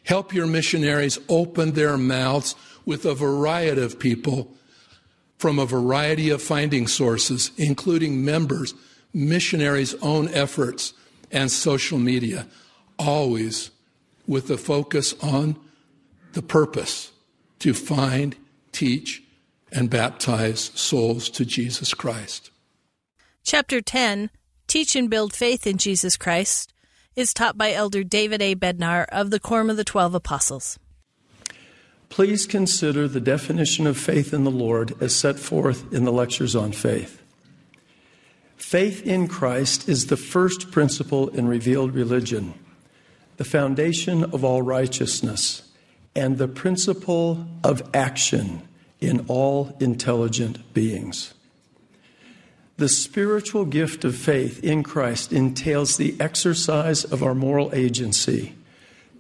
Help 0.04 0.35
your 0.35 0.47
missionaries 0.47 1.18
open 1.28 1.73
their 1.73 1.97
mouths 1.97 2.54
with 2.85 3.04
a 3.04 3.14
variety 3.14 3.83
of 3.83 3.99
people 3.99 4.54
from 5.38 5.59
a 5.59 5.66
variety 5.66 6.30
of 6.30 6.40
finding 6.40 6.87
sources, 6.87 7.50
including 7.56 8.25
members, 8.25 8.75
missionaries' 9.12 9.94
own 10.00 10.28
efforts, 10.28 10.94
and 11.30 11.50
social 11.50 11.99
media. 11.99 12.47
Always 12.99 13.71
with 14.26 14.49
the 14.49 14.59
focus 14.59 15.14
on 15.23 15.57
the 16.33 16.43
purpose 16.43 17.12
to 17.61 17.75
find, 17.75 18.37
teach, 18.73 19.23
and 19.73 19.90
baptize 19.90 20.71
souls 20.75 21.28
to 21.31 21.45
Jesus 21.45 21.95
Christ. 21.95 22.50
Chapter 23.43 23.81
10 23.81 24.31
Teach 24.66 24.97
and 24.97 25.11
Build 25.11 25.35
Faith 25.35 25.66
in 25.66 25.76
Jesus 25.76 26.16
Christ 26.16 26.73
is 27.14 27.35
taught 27.35 27.57
by 27.57 27.73
Elder 27.73 28.02
David 28.02 28.43
A. 28.43 28.54
Bednar 28.54 29.07
of 29.12 29.31
the 29.31 29.38
Quorum 29.38 29.71
of 29.71 29.76
the 29.76 29.85
Twelve 29.85 30.14
Apostles. 30.14 30.78
Please 32.09 32.47
consider 32.47 33.07
the 33.07 33.21
definition 33.21 33.87
of 33.87 33.97
faith 33.97 34.33
in 34.33 34.45
the 34.45 34.50
Lord 34.50 34.95
as 35.02 35.14
set 35.14 35.38
forth 35.38 35.93
in 35.93 36.04
the 36.04 36.12
lectures 36.12 36.57
on 36.57 36.73
faith. 36.73 37.23
Faith 38.57 39.04
in 39.07 39.28
Christ 39.28 39.88
is 39.88 40.07
the 40.07 40.16
first 40.16 40.71
principle 40.71 41.28
in 41.28 41.47
revealed 41.47 41.95
religion, 41.95 42.54
the 43.37 43.45
foundation 43.45 44.25
of 44.25 44.45
all 44.45 44.62
righteousness, 44.62 45.62
and 46.14 46.38
the 46.38 46.49
principle 46.49 47.47
of 47.62 47.83
action 47.93 48.62
in 49.00 49.25
all 49.29 49.76
intelligent 49.81 50.73
beings. 50.73 51.35
The 52.76 52.88
spiritual 52.88 53.64
gift 53.67 54.05
of 54.05 54.17
faith 54.17 54.62
in 54.64 54.83
Christ 54.83 55.33
entails 55.33 55.97
the 55.97 56.17
exercise 56.21 57.05
of 57.05 57.23
our 57.23 57.35
moral 57.35 57.73
agency 57.73 58.55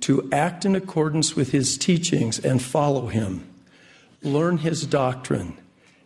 to 0.00 0.28
act 0.32 0.64
in 0.64 0.74
accordance 0.74 1.36
with 1.36 1.52
his 1.52 1.78
teachings 1.78 2.38
and 2.38 2.60
follow 2.60 3.06
him, 3.06 3.46
learn 4.22 4.58
his 4.58 4.86
doctrine, 4.86 5.56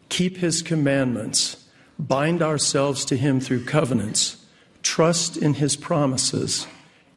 keep 0.08 0.36
his 0.36 0.60
commandments, 0.60 1.64
bind 1.98 2.42
ourselves 2.42 3.04
to 3.06 3.16
him 3.16 3.40
through 3.40 3.64
covenants, 3.64 4.44
trust 4.82 5.36
in 5.36 5.54
his 5.54 5.74
promises, 5.74 6.66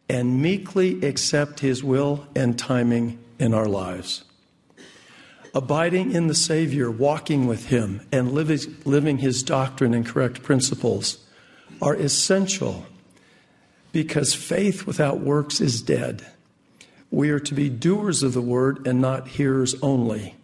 and 0.10 0.42
meekly 0.42 1.02
accept 1.04 1.60
his 1.60 1.84
will 1.84 2.28
and 2.36 2.58
timing 2.58 3.18
in 3.40 3.54
our 3.54 3.68
lives. 3.68 4.24
Abiding 5.54 6.14
in 6.14 6.28
the 6.28 6.36
Savior, 6.36 6.90
walking 6.90 7.46
with 7.46 7.68
him, 7.68 8.02
and 8.12 8.32
living, 8.32 9.18
his 9.18 9.44
doctrine 9.44 9.94
and 9.94 10.06
correct 10.06 10.44
principles 10.44 11.26
are 11.82 11.96
essential 11.96 12.86
because 13.92 14.34
faith 14.34 14.86
without 14.86 15.20
works 15.20 15.60
is 15.60 15.82
dead. 15.82 16.26
We 17.10 17.30
are 17.32 17.40
to 17.40 17.54
be 17.54 17.70
doers 17.70 18.24
of 18.24 18.34
the 18.34 18.42
word 18.42 18.88
and 18.88 19.02
not 19.02 19.28
hearers 19.28 19.76
only 19.82 20.36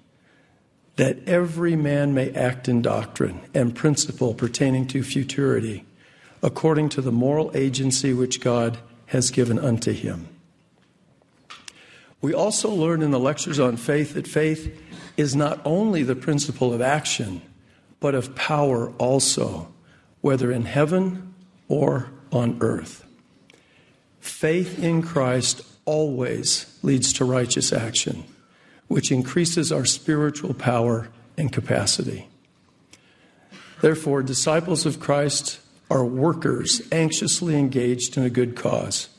that 0.97 1.27
every 1.27 1.75
man 1.75 2.13
may 2.13 2.31
act 2.31 2.67
in 2.67 2.81
doctrine 2.81 3.39
and 3.53 3.75
principle 3.75 4.33
pertaining 4.33 4.87
to 4.87 5.03
futurity, 5.03 5.85
according 6.41 6.89
to 6.89 7.01
the 7.01 7.11
moral 7.11 7.51
agency 7.53 8.13
which 8.13 8.41
God 8.41 8.77
has 9.07 9.31
given 9.31 9.59
unto 9.59 9.91
him. 9.91 10.27
We 12.21 12.33
also 12.33 12.69
learn 12.69 13.01
in 13.01 13.11
the 13.11 13.19
lectures 13.19 13.59
on 13.59 13.77
faith 13.77 14.13
that 14.13 14.27
faith 14.27 14.81
is 15.17 15.35
not 15.35 15.61
only 15.65 16.03
the 16.03 16.15
principle 16.15 16.73
of 16.73 16.81
action, 16.81 17.41
but 17.99 18.15
of 18.15 18.35
power 18.35 18.91
also, 18.97 19.73
whether 20.21 20.51
in 20.51 20.65
heaven 20.65 21.33
or 21.67 22.09
on 22.31 22.57
earth. 22.61 23.05
Faith 24.19 24.81
in 24.83 25.01
Christ 25.01 25.61
always 25.85 26.77
leads 26.83 27.13
to 27.13 27.25
righteous 27.25 27.71
action 27.71 28.23
which 28.87 29.11
increases 29.11 29.71
our 29.71 29.85
spiritual 29.85 30.53
power 30.53 31.09
and 31.37 31.51
capacity. 31.51 32.27
Therefore, 33.81 34.23
disciples 34.23 34.85
of 34.85 34.99
Christ 34.99 35.59
are 35.89 36.05
workers 36.05 36.81
anxiously 36.91 37.55
engaged 37.55 38.17
in 38.17 38.23
a 38.23 38.29
good 38.29 38.55
cause 38.55 39.09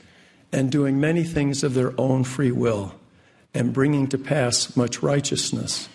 and 0.52 0.70
doing 0.70 1.00
many 1.00 1.24
things 1.24 1.62
of 1.62 1.74
their 1.74 1.98
own 1.98 2.24
free 2.24 2.52
will 2.52 2.94
and 3.54 3.72
bringing 3.72 4.06
to 4.08 4.18
pass 4.18 4.76
much 4.76 5.02
righteousness. 5.02 5.88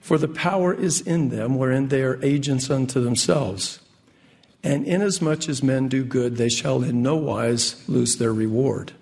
For 0.00 0.18
the 0.18 0.28
power 0.28 0.72
is 0.72 1.00
in 1.00 1.28
them 1.28 1.56
wherein 1.56 1.88
they 1.88 2.02
are 2.02 2.22
agents 2.24 2.70
unto 2.70 3.00
themselves. 3.00 3.80
And 4.62 4.86
inasmuch 4.86 5.48
as 5.48 5.62
men 5.62 5.88
do 5.88 6.02
good, 6.02 6.36
they 6.36 6.48
shall 6.48 6.82
in 6.82 7.02
no 7.02 7.16
wise 7.16 7.88
lose 7.88 8.16
their 8.16 8.32
reward. 8.32 8.92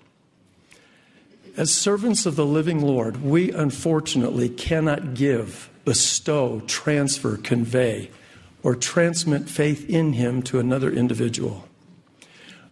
As 1.55 1.73
servants 1.73 2.27
of 2.27 2.35
the 2.35 2.45
living 2.45 2.81
Lord, 2.81 3.23
we 3.23 3.51
unfortunately 3.51 4.47
cannot 4.49 5.15
give, 5.15 5.69
bestow, 5.85 6.61
transfer, 6.67 7.37
convey, 7.37 8.11
or 8.63 8.75
transmit 8.75 9.49
faith 9.49 9.89
in 9.89 10.13
Him 10.13 10.41
to 10.43 10.59
another 10.59 10.91
individual. 10.91 11.67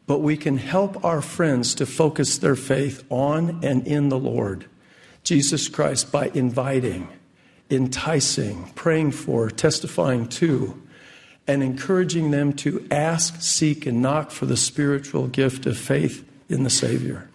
But 0.08 0.20
we 0.20 0.38
can 0.38 0.58
help 0.58 1.04
our 1.04 1.22
friends 1.22 1.74
to 1.76 1.86
focus 1.86 2.38
their 2.38 2.56
faith 2.56 3.04
on 3.10 3.64
and 3.64 3.86
in 3.88 4.10
the 4.10 4.20
Lord, 4.20 4.66
Jesus 5.24 5.68
Christ, 5.68 6.12
by 6.12 6.32
inviting, 6.34 7.08
enticing, 7.70 8.66
praying 8.76 9.12
for, 9.12 9.50
testifying 9.50 10.28
to, 10.30 10.82
and 11.48 11.64
encouraging 11.64 12.32
them 12.32 12.54
to 12.54 12.86
ask, 12.92 13.42
seek, 13.42 13.86
and 13.86 14.02
knock 14.02 14.32
for 14.32 14.46
the 14.46 14.58
spiritual 14.58 15.28
gift 15.28 15.66
of 15.66 15.78
faith 15.78 16.28
in 16.50 16.64
the 16.64 16.70
Savior. 16.70 17.30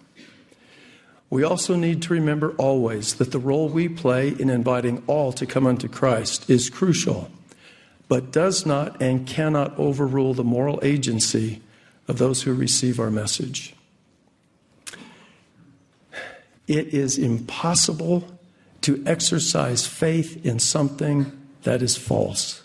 We 1.29 1.43
also 1.43 1.75
need 1.75 2.01
to 2.03 2.13
remember 2.13 2.51
always 2.57 3.15
that 3.15 3.31
the 3.31 3.39
role 3.39 3.69
we 3.69 3.87
play 3.87 4.29
in 4.29 4.49
inviting 4.49 5.01
all 5.07 5.31
to 5.33 5.45
come 5.45 5.65
unto 5.65 5.87
Christ 5.87 6.49
is 6.49 6.69
crucial, 6.69 7.31
but 8.11 8.29
does 8.29 8.65
not 8.65 9.01
and 9.01 9.25
cannot 9.25 9.79
overrule 9.79 10.33
the 10.33 10.43
moral 10.43 10.81
agency 10.83 11.61
of 12.09 12.17
those 12.17 12.41
who 12.41 12.53
receive 12.53 12.99
our 12.99 13.09
message. 13.09 13.73
It 16.67 16.87
is 16.87 17.17
impossible 17.17 18.37
to 18.81 19.01
exercise 19.05 19.87
faith 19.87 20.45
in 20.45 20.59
something 20.59 21.31
that 21.63 21.81
is 21.81 21.95
false. 21.95 22.63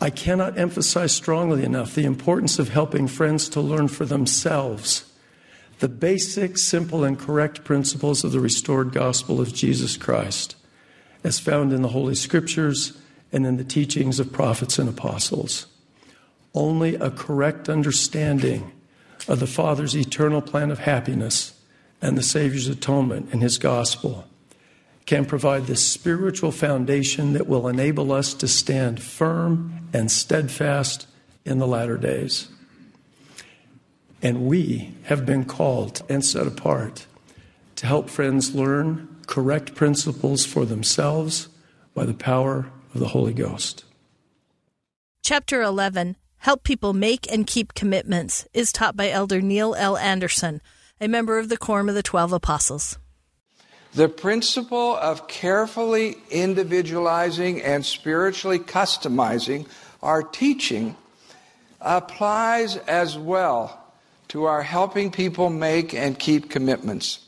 I 0.00 0.08
cannot 0.08 0.56
emphasize 0.56 1.12
strongly 1.12 1.62
enough 1.62 1.94
the 1.94 2.06
importance 2.06 2.58
of 2.58 2.70
helping 2.70 3.06
friends 3.06 3.50
to 3.50 3.60
learn 3.60 3.88
for 3.88 4.06
themselves 4.06 5.04
the 5.80 5.88
basic, 5.88 6.56
simple, 6.56 7.04
and 7.04 7.18
correct 7.18 7.62
principles 7.62 8.24
of 8.24 8.32
the 8.32 8.40
restored 8.40 8.90
gospel 8.90 9.38
of 9.38 9.52
Jesus 9.52 9.98
Christ, 9.98 10.56
as 11.22 11.38
found 11.38 11.74
in 11.74 11.82
the 11.82 11.88
Holy 11.88 12.14
Scriptures 12.14 12.96
and 13.34 13.44
in 13.44 13.56
the 13.56 13.64
teachings 13.64 14.20
of 14.20 14.32
prophets 14.32 14.78
and 14.78 14.88
apostles. 14.88 15.66
Only 16.54 16.94
a 16.94 17.10
correct 17.10 17.68
understanding 17.68 18.70
of 19.26 19.40
the 19.40 19.46
Father's 19.48 19.96
eternal 19.96 20.40
plan 20.40 20.70
of 20.70 20.78
happiness 20.78 21.52
and 22.00 22.16
the 22.16 22.22
Savior's 22.22 22.68
atonement 22.68 23.34
in 23.34 23.40
His 23.40 23.58
gospel 23.58 24.26
can 25.04 25.24
provide 25.24 25.66
the 25.66 25.74
spiritual 25.74 26.52
foundation 26.52 27.32
that 27.32 27.48
will 27.48 27.66
enable 27.66 28.12
us 28.12 28.34
to 28.34 28.46
stand 28.46 29.02
firm 29.02 29.88
and 29.92 30.10
steadfast 30.10 31.08
in 31.44 31.58
the 31.58 31.66
latter 31.66 31.98
days. 31.98 32.48
And 34.22 34.46
we 34.46 34.94
have 35.04 35.26
been 35.26 35.44
called 35.44 36.02
and 36.08 36.24
set 36.24 36.46
apart 36.46 37.06
to 37.76 37.86
help 37.86 38.08
friends 38.08 38.54
learn 38.54 39.08
correct 39.26 39.74
principles 39.74 40.46
for 40.46 40.64
themselves 40.64 41.48
by 41.94 42.06
the 42.06 42.14
power 42.14 42.70
of 42.94 43.00
the 43.00 43.08
Holy 43.08 43.34
Ghost. 43.34 43.84
Chapter 45.22 45.62
11 45.62 46.16
Help 46.38 46.62
People 46.62 46.92
Make 46.92 47.30
and 47.32 47.46
Keep 47.46 47.74
Commitments 47.74 48.46
is 48.52 48.70
taught 48.70 48.96
by 48.96 49.08
Elder 49.08 49.40
Neil 49.40 49.74
L. 49.74 49.96
Andersen, 49.96 50.60
a 51.00 51.08
member 51.08 51.38
of 51.38 51.48
the 51.48 51.56
Quorum 51.56 51.88
of 51.88 51.94
the 51.94 52.02
Twelve 52.02 52.32
Apostles. 52.32 52.98
The 53.94 54.08
principle 54.08 54.96
of 54.96 55.26
carefully 55.26 56.16
individualizing 56.30 57.62
and 57.62 57.84
spiritually 57.86 58.58
customizing 58.58 59.66
our 60.02 60.22
teaching 60.22 60.96
applies 61.80 62.76
as 62.76 63.16
well 63.16 63.80
to 64.28 64.44
our 64.44 64.62
helping 64.62 65.10
people 65.10 65.48
make 65.48 65.94
and 65.94 66.18
keep 66.18 66.50
commitments. 66.50 67.20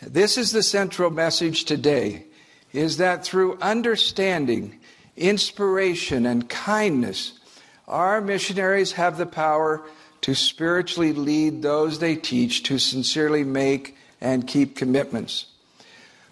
This 0.00 0.38
is 0.38 0.52
the 0.52 0.62
central 0.62 1.10
message 1.10 1.64
today 1.64 2.24
is 2.72 2.96
that 2.96 3.24
through 3.24 3.58
understanding, 3.60 4.78
inspiration, 5.16 6.26
and 6.26 6.48
kindness, 6.48 7.38
our 7.86 8.20
missionaries 8.20 8.92
have 8.92 9.18
the 9.18 9.26
power 9.26 9.82
to 10.22 10.34
spiritually 10.34 11.12
lead 11.12 11.62
those 11.62 11.98
they 11.98 12.16
teach 12.16 12.62
to 12.62 12.78
sincerely 12.78 13.44
make 13.44 13.96
and 14.20 14.46
keep 14.46 14.76
commitments. 14.76 15.46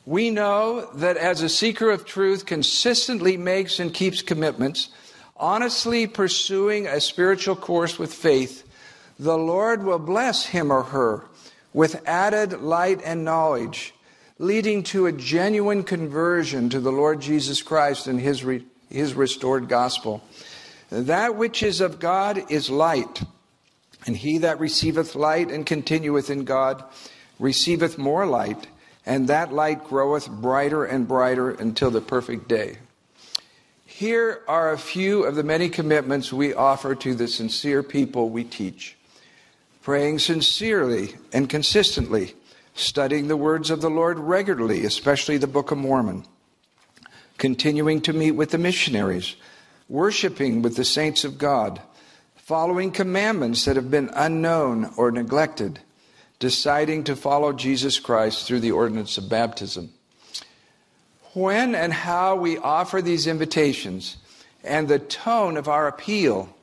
We 0.07 0.31
know 0.31 0.89
that 0.95 1.17
as 1.17 1.43
a 1.43 1.49
seeker 1.49 1.91
of 1.91 2.07
truth 2.07 2.47
consistently 2.47 3.37
makes 3.37 3.79
and 3.79 3.93
keeps 3.93 4.23
commitments, 4.23 4.89
honestly 5.37 6.07
pursuing 6.07 6.87
a 6.87 7.01
spiritual 7.01 7.57
course 7.57 7.99
with 7.99 8.15
faith 8.15 8.67
the 9.21 9.37
Lord 9.37 9.85
will 9.85 9.99
bless 9.99 10.47
him 10.47 10.73
or 10.73 10.83
her 10.83 11.27
with 11.75 12.03
added 12.09 12.63
light 12.63 13.03
and 13.05 13.23
knowledge, 13.23 13.93
leading 14.41 14.83
to 14.83 15.05
a 15.05 15.13
genuine 15.13 15.83
conversion 15.83 16.71
to 16.71 16.81
the 16.81 16.91
Lord 16.91 17.21
Jesus 17.21 17.61
Christ 17.61 18.07
and 18.07 18.19
his, 18.19 18.43
re- 18.43 18.65
his 18.89 19.13
restored 19.13 19.69
gospel. 19.69 20.23
That 20.89 21.37
which 21.37 21.63
is 21.63 21.83
of 21.83 22.01
God 22.01 22.51
is 22.51 22.71
light, 22.71 23.23
and 24.07 24.17
he 24.17 24.39
that 24.39 24.59
receiveth 24.59 25.15
light 25.15 25.51
and 25.51 25.67
continueth 25.67 26.31
in 26.31 26.45
God 26.45 26.83
receiveth 27.39 27.99
more 27.99 28.25
light, 28.25 28.67
and 29.05 29.29
that 29.29 29.53
light 29.53 29.85
groweth 29.85 30.31
brighter 30.31 30.87
and 30.87 31.07
brighter 31.07 31.51
until 31.51 31.91
the 31.91 32.01
perfect 32.01 32.49
day. 32.49 32.79
Here 33.85 34.41
are 34.49 34.73
a 34.73 34.79
few 34.79 35.23
of 35.25 35.35
the 35.35 35.45
many 35.45 35.69
commitments 35.69 36.33
we 36.33 36.55
offer 36.55 36.95
to 36.95 37.15
the 37.15 37.29
sincere 37.29 37.83
people 37.83 38.31
we 38.31 38.45
teach. 38.45 38.97
Praying 39.83 40.21
sincerely 40.21 41.17
and 41.31 41.47
consistently, 41.47 42.37
studying 42.75 43.29
the 43.29 43.37
words 43.37 43.71
of 43.71 43.81
the 43.81 43.91
Lord 43.91 44.19
regularly, 44.19 44.85
especially 44.85 45.37
the 45.37 45.47
Book 45.47 45.71
of 45.71 45.79
Mormon, 45.79 46.25
continuing 47.39 48.01
to 48.03 48.13
meet 48.13 48.33
with 48.33 48.51
the 48.51 48.59
missionaries, 48.59 49.37
worshiping 49.89 50.63
with 50.63 50.77
the 50.77 50.85
saints 50.85 51.25
of 51.25 51.39
God, 51.39 51.81
following 52.37 52.91
commandments 52.91 53.65
that 53.65 53.77
have 53.77 53.91
been 53.91 54.11
unknown 54.15 54.93
or 54.97 55.11
neglected, 55.11 55.81
deciding 56.39 57.05
to 57.05 57.17
follow 57.17 57.53
Jesus 57.53 57.99
Christ 57.99 58.47
through 58.47 58.61
the 58.61 58.73
ordinance 58.73 59.19
of 59.19 59.29
baptism. 59.29 59.93
When 61.33 61.75
and 61.75 61.93
how 61.93 62.35
we 62.37 62.59
offer 62.59 63.01
these 63.01 63.27
invitations 63.27 64.17
and 64.65 64.89
the 64.89 64.99
tone 64.99 65.57
of 65.57 65.69
our 65.69 65.87
appeal 65.87 66.55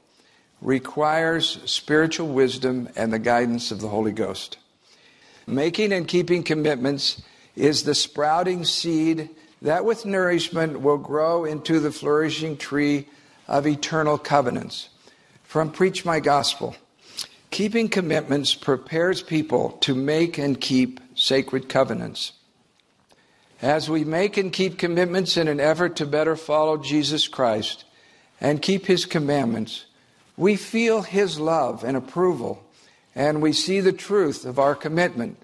requires 0.61 1.59
spiritual 1.65 2.27
wisdom 2.27 2.89
and 2.95 3.13
the 3.13 3.19
guidance 3.19 3.71
of 3.71 3.79
the 3.79 3.87
Holy 3.87 4.11
Ghost. 4.11 4.57
Making 5.47 5.93
and 5.93 6.05
keeping 6.05 6.43
commitments 6.43 7.21
is 7.55 7.83
the 7.83 7.95
sprouting 7.95 8.65
seed 8.65 9.29
that 9.61 9.85
with 9.85 10.05
nourishment 10.05 10.81
will 10.81 10.97
grow 10.97 11.45
into 11.45 11.79
the 11.79 11.91
flourishing 11.91 12.57
tree 12.57 13.07
of 13.47 13.65
eternal 13.65 14.17
covenants. 14.17 14.89
From 15.43 15.71
Preach 15.71 16.03
My 16.03 16.19
Gospel. 16.19 16.75
Keeping 17.49 17.87
commitments 17.87 18.53
prepares 18.53 19.23
people 19.23 19.71
to 19.81 19.95
make 19.95 20.37
and 20.37 20.59
keep 20.59 20.99
sacred 21.15 21.69
covenants. 21.69 22.33
As 23.61 23.89
we 23.89 24.03
make 24.03 24.35
and 24.35 24.51
keep 24.51 24.77
commitments 24.77 25.37
in 25.37 25.47
an 25.47 25.61
effort 25.61 25.95
to 25.95 26.05
better 26.05 26.35
follow 26.35 26.77
Jesus 26.77 27.27
Christ 27.27 27.85
and 28.41 28.61
keep 28.61 28.85
his 28.85 29.05
commandments, 29.05 29.85
we 30.35 30.57
feel 30.57 31.01
his 31.01 31.39
love 31.39 31.85
and 31.85 31.95
approval, 31.95 32.63
and 33.17 33.41
we 33.41 33.51
see 33.51 33.79
the 33.79 33.91
truth 33.91 34.45
of 34.45 34.59
our 34.59 34.75
commitment. 34.75 35.41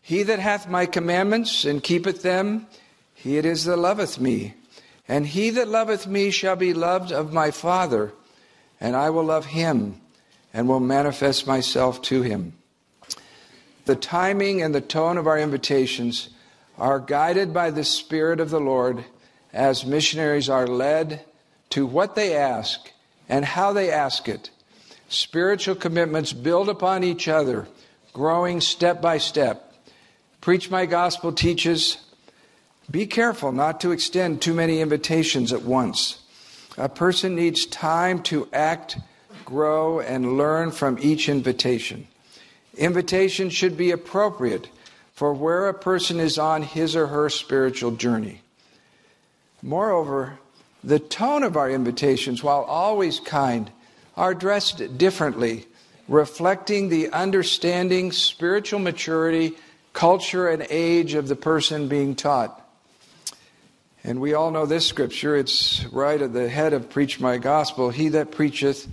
He 0.00 0.22
that 0.22 0.38
hath 0.38 0.68
my 0.68 0.86
commandments 0.86 1.64
and 1.64 1.82
keepeth 1.82 2.22
them, 2.22 2.68
he 3.14 3.36
it 3.36 3.44
is 3.44 3.64
that 3.64 3.76
loveth 3.76 4.20
me. 4.20 4.54
And 5.08 5.26
he 5.26 5.50
that 5.50 5.66
loveth 5.66 6.06
me 6.06 6.30
shall 6.30 6.54
be 6.54 6.72
loved 6.72 7.10
of 7.10 7.32
my 7.32 7.50
Father, 7.50 8.12
and 8.80 8.94
I 8.94 9.10
will 9.10 9.24
love 9.24 9.46
him 9.46 10.00
and 10.54 10.68
will 10.68 10.78
manifest 10.78 11.48
myself 11.48 12.00
to 12.02 12.22
him. 12.22 12.52
The 13.86 13.96
timing 13.96 14.62
and 14.62 14.72
the 14.72 14.80
tone 14.80 15.18
of 15.18 15.26
our 15.26 15.38
invitations 15.38 16.28
are 16.78 17.00
guided 17.00 17.52
by 17.52 17.72
the 17.72 17.82
Spirit 17.82 18.38
of 18.38 18.50
the 18.50 18.60
Lord 18.60 19.04
as 19.52 19.84
missionaries 19.84 20.48
are 20.48 20.68
led 20.68 21.24
to 21.70 21.86
what 21.86 22.14
they 22.14 22.36
ask 22.36 22.92
and 23.28 23.44
how 23.44 23.72
they 23.72 23.90
ask 23.90 24.28
it. 24.28 24.50
Spiritual 25.08 25.74
commitments 25.74 26.32
build 26.32 26.68
upon 26.68 27.02
each 27.02 27.28
other, 27.28 27.66
growing 28.12 28.60
step 28.60 29.00
by 29.00 29.18
step. 29.18 29.72
Preach 30.40 30.70
My 30.70 30.86
Gospel 30.86 31.32
teaches 31.32 31.98
be 32.90 33.06
careful 33.06 33.52
not 33.52 33.80
to 33.82 33.92
extend 33.92 34.40
too 34.40 34.54
many 34.54 34.80
invitations 34.80 35.52
at 35.52 35.62
once. 35.62 36.22
A 36.78 36.88
person 36.88 37.34
needs 37.34 37.66
time 37.66 38.22
to 38.24 38.48
act, 38.52 38.98
grow, 39.44 40.00
and 40.00 40.38
learn 40.38 40.70
from 40.70 40.98
each 40.98 41.28
invitation. 41.28 42.08
Invitation 42.78 43.50
should 43.50 43.76
be 43.76 43.90
appropriate 43.90 44.70
for 45.12 45.34
where 45.34 45.68
a 45.68 45.74
person 45.74 46.18
is 46.18 46.38
on 46.38 46.62
his 46.62 46.96
or 46.96 47.08
her 47.08 47.28
spiritual 47.28 47.90
journey. 47.90 48.40
Moreover, 49.60 50.38
the 50.82 51.00
tone 51.00 51.42
of 51.42 51.56
our 51.56 51.68
invitations, 51.68 52.42
while 52.42 52.62
always 52.62 53.20
kind, 53.20 53.70
are 54.18 54.34
dressed 54.34 54.98
differently, 54.98 55.66
reflecting 56.08 56.88
the 56.88 57.10
understanding, 57.12 58.12
spiritual 58.12 58.80
maturity, 58.80 59.56
culture, 59.92 60.48
and 60.48 60.66
age 60.68 61.14
of 61.14 61.28
the 61.28 61.36
person 61.36 61.88
being 61.88 62.14
taught. 62.14 62.60
And 64.02 64.20
we 64.20 64.34
all 64.34 64.50
know 64.50 64.66
this 64.66 64.86
scripture. 64.86 65.36
It's 65.36 65.84
right 65.86 66.20
at 66.20 66.32
the 66.32 66.48
head 66.48 66.72
of 66.72 66.90
Preach 66.90 67.20
My 67.20 67.38
Gospel. 67.38 67.90
He 67.90 68.08
that 68.08 68.32
preacheth 68.32 68.88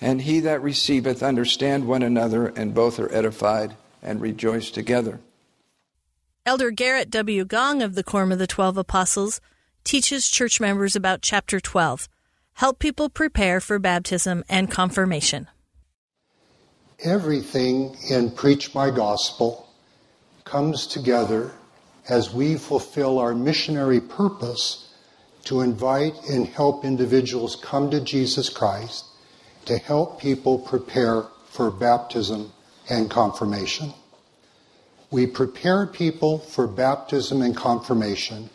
and 0.00 0.20
he 0.22 0.40
that 0.40 0.62
receiveth 0.62 1.22
understand 1.22 1.86
one 1.86 2.02
another, 2.02 2.48
and 2.48 2.74
both 2.74 2.98
are 2.98 3.12
edified 3.14 3.76
and 4.02 4.20
rejoice 4.20 4.70
together. 4.70 5.20
Elder 6.44 6.72
Gerrit 6.72 7.08
W. 7.10 7.44
Gong 7.44 7.82
of 7.82 7.94
the 7.94 8.02
Quorum 8.02 8.32
of 8.32 8.40
the 8.40 8.48
Twelve 8.48 8.76
Apostles 8.76 9.40
teaches 9.84 10.28
church 10.28 10.60
members 10.60 10.96
about 10.96 11.22
Chapter 11.22 11.60
12 11.60 12.08
Help 12.54 12.78
people 12.78 13.08
prepare 13.08 13.60
for 13.60 13.78
baptism 13.78 14.44
and 14.48 14.70
confirmation. 14.70 15.48
Everything 17.00 17.96
in 18.08 18.30
Preach 18.30 18.74
My 18.74 18.90
Gospel 18.90 19.68
comes 20.44 20.86
together 20.86 21.52
as 22.08 22.32
we 22.32 22.56
fulfill 22.56 23.18
our 23.18 23.34
missionary 23.34 24.00
purpose 24.00 24.92
to 25.44 25.60
invite 25.60 26.14
and 26.30 26.46
help 26.46 26.84
individuals 26.84 27.56
come 27.56 27.90
to 27.90 28.00
Jesus 28.00 28.48
Christ, 28.48 29.06
to 29.64 29.78
help 29.78 30.20
people 30.20 30.58
prepare 30.58 31.24
for 31.46 31.70
baptism 31.70 32.52
and 32.88 33.10
confirmation. 33.10 33.92
We 35.10 35.26
prepare 35.26 35.86
people 35.86 36.38
for 36.38 36.66
baptism 36.66 37.42
and 37.42 37.56
confirmation 37.56 38.50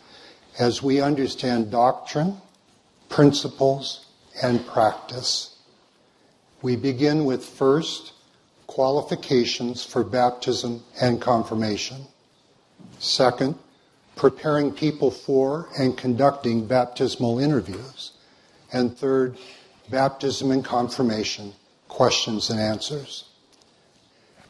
as 0.58 0.82
we 0.82 1.00
understand 1.00 1.70
doctrine, 1.70 2.38
principles, 3.08 4.06
and 4.42 4.64
practice. 4.66 5.56
We 6.62 6.76
begin 6.76 7.24
with 7.24 7.44
first 7.44 8.12
qualifications 8.66 9.84
for 9.84 10.04
baptism 10.04 10.82
and 11.00 11.20
confirmation. 11.20 12.06
Second, 12.98 13.58
preparing 14.16 14.72
people 14.72 15.10
for 15.10 15.68
and 15.78 15.96
conducting 15.96 16.66
baptismal 16.66 17.38
interviews. 17.38 18.12
And 18.72 18.96
third, 18.96 19.38
baptism 19.90 20.50
and 20.50 20.64
confirmation, 20.64 21.54
questions 21.88 22.50
and 22.50 22.60
answers. 22.60 23.24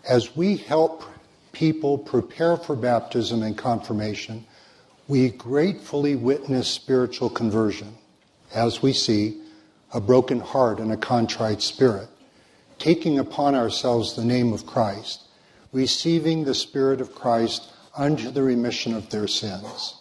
As 0.09 0.35
we 0.35 0.57
help 0.57 1.05
people 1.53 1.99
prepare 1.99 2.57
for 2.57 2.75
baptism 2.75 3.43
and 3.43 3.57
confirmation, 3.57 4.47
we 5.07 5.31
gratefully 5.31 6.17
witness 6.17 6.69
spiritual 6.69 7.31
conversion 7.31 7.97
as 8.55 8.83
we 8.83 8.93
see 8.93 9.41
a 9.93 10.01
broken 10.01 10.41
heart 10.41 10.81
and 10.81 10.93
a 10.93 10.97
contrite 10.97 11.63
spirit, 11.63 12.09
taking 12.79 13.19
upon 13.19 13.55
ourselves 13.55 14.15
the 14.15 14.25
name 14.25 14.53
of 14.53 14.67
Christ, 14.67 15.23
receiving 15.73 16.45
the 16.45 16.55
Spirit 16.55 17.01
of 17.01 17.15
Christ 17.15 17.73
unto 17.97 18.31
the 18.31 18.43
remission 18.43 18.95
of 18.95 19.11
their 19.11 19.27
sins. 19.27 19.95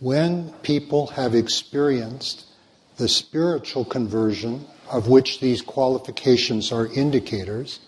When 0.00 0.52
people 0.62 1.08
have 1.08 1.34
experienced 1.34 2.46
the 2.96 3.08
spiritual 3.08 3.84
conversion 3.84 4.66
of 4.90 5.08
which 5.08 5.40
these 5.40 5.62
qualifications 5.62 6.70
are 6.70 6.86
indicators, 6.86 7.80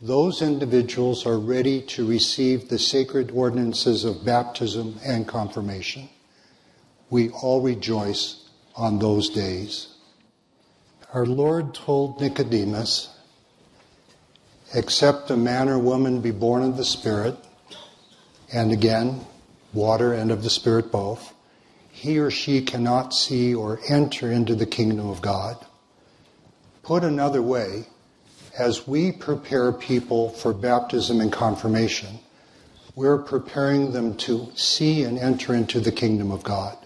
those 0.00 0.42
individuals 0.42 1.24
are 1.26 1.38
ready 1.38 1.80
to 1.80 2.06
receive 2.06 2.68
the 2.68 2.78
sacred 2.78 3.30
ordinances 3.30 4.04
of 4.04 4.24
baptism 4.24 4.98
and 5.04 5.28
confirmation. 5.28 6.08
We 7.08 7.30
all 7.30 7.60
rejoice 7.60 8.41
on 8.76 8.98
those 8.98 9.30
days. 9.30 9.88
Our 11.12 11.26
Lord 11.26 11.74
told 11.74 12.20
Nicodemus, 12.20 13.10
Except 14.74 15.30
a 15.30 15.36
man 15.36 15.68
or 15.68 15.78
woman 15.78 16.20
be 16.20 16.30
born 16.30 16.62
of 16.62 16.78
the 16.78 16.84
Spirit, 16.84 17.36
and 18.52 18.72
again, 18.72 19.20
water 19.74 20.14
and 20.14 20.30
of 20.30 20.42
the 20.42 20.50
Spirit 20.50 20.90
both, 20.90 21.34
he 21.90 22.18
or 22.18 22.30
she 22.30 22.62
cannot 22.62 23.12
see 23.12 23.54
or 23.54 23.80
enter 23.88 24.32
into 24.32 24.54
the 24.54 24.66
kingdom 24.66 25.08
of 25.08 25.20
God. 25.20 25.56
Put 26.82 27.04
another 27.04 27.42
way, 27.42 27.86
as 28.58 28.88
we 28.88 29.12
prepare 29.12 29.72
people 29.72 30.30
for 30.30 30.52
baptism 30.52 31.20
and 31.20 31.32
confirmation, 31.32 32.18
we're 32.94 33.18
preparing 33.18 33.92
them 33.92 34.16
to 34.16 34.50
see 34.54 35.04
and 35.04 35.18
enter 35.18 35.54
into 35.54 35.80
the 35.80 35.92
kingdom 35.92 36.30
of 36.30 36.42
God, 36.42 36.76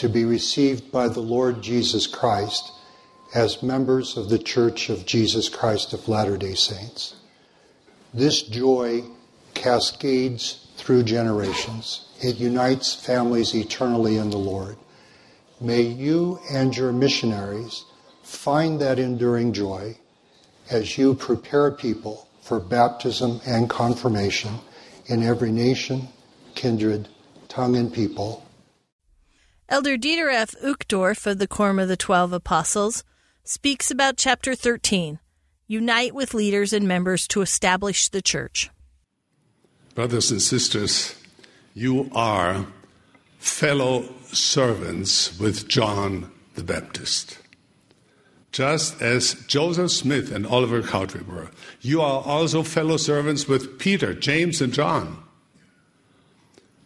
to 0.00 0.08
be 0.08 0.24
received 0.24 0.90
by 0.90 1.08
the 1.08 1.20
Lord 1.20 1.60
Jesus 1.60 2.06
Christ 2.06 2.72
as 3.34 3.62
members 3.62 4.16
of 4.16 4.30
the 4.30 4.38
Church 4.38 4.88
of 4.88 5.04
Jesus 5.04 5.50
Christ 5.50 5.92
of 5.92 6.08
Latter 6.08 6.38
day 6.38 6.54
Saints. 6.54 7.16
This 8.14 8.40
joy 8.40 9.04
cascades 9.52 10.66
through 10.78 11.02
generations. 11.02 12.08
It 12.22 12.36
unites 12.36 12.94
families 12.94 13.54
eternally 13.54 14.16
in 14.16 14.30
the 14.30 14.38
Lord. 14.38 14.78
May 15.60 15.82
you 15.82 16.40
and 16.50 16.74
your 16.74 16.92
missionaries 16.92 17.84
find 18.22 18.80
that 18.80 18.98
enduring 18.98 19.52
joy 19.52 19.98
as 20.70 20.96
you 20.96 21.14
prepare 21.14 21.70
people 21.70 22.26
for 22.40 22.58
baptism 22.58 23.42
and 23.46 23.68
confirmation 23.68 24.60
in 25.08 25.22
every 25.22 25.52
nation, 25.52 26.08
kindred, 26.54 27.06
tongue, 27.48 27.76
and 27.76 27.92
people. 27.92 28.46
Elder 29.70 29.96
Dieter 29.96 30.34
F. 30.34 30.56
Uchtdorf 30.64 31.28
of 31.28 31.38
the 31.38 31.46
Quorum 31.46 31.78
of 31.78 31.86
the 31.86 31.96
Twelve 31.96 32.32
Apostles 32.32 33.04
speaks 33.44 33.88
about 33.88 34.16
chapter 34.16 34.56
13 34.56 35.20
Unite 35.68 36.12
with 36.12 36.34
leaders 36.34 36.72
and 36.72 36.88
members 36.88 37.28
to 37.28 37.40
establish 37.40 38.08
the 38.08 38.20
church. 38.20 38.68
Brothers 39.94 40.32
and 40.32 40.42
sisters, 40.42 41.14
you 41.72 42.10
are 42.12 42.66
fellow 43.38 44.12
servants 44.32 45.38
with 45.38 45.68
John 45.68 46.32
the 46.56 46.64
Baptist. 46.64 47.38
Just 48.50 49.00
as 49.00 49.34
Joseph 49.46 49.92
Smith 49.92 50.32
and 50.32 50.48
Oliver 50.48 50.82
Cowdery 50.82 51.22
were, 51.22 51.52
you 51.80 52.00
are 52.00 52.22
also 52.24 52.64
fellow 52.64 52.96
servants 52.96 53.46
with 53.46 53.78
Peter, 53.78 54.14
James, 54.14 54.60
and 54.60 54.72
John. 54.72 55.22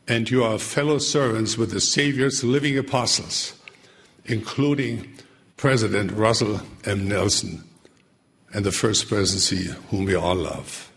And 0.06 0.30
you 0.30 0.44
are 0.44 0.58
fellow 0.58 0.98
servants 0.98 1.56
with 1.56 1.70
the 1.70 1.80
Savior's 1.80 2.44
living 2.44 2.76
apostles, 2.76 3.54
including 4.26 5.10
President 5.56 6.12
Russell 6.12 6.60
M. 6.84 7.08
Nelson 7.08 7.64
and 8.52 8.64
the 8.64 8.72
First 8.72 9.08
Presidency, 9.08 9.74
whom 9.90 10.04
we 10.04 10.14
all 10.14 10.34
love. 10.34 10.92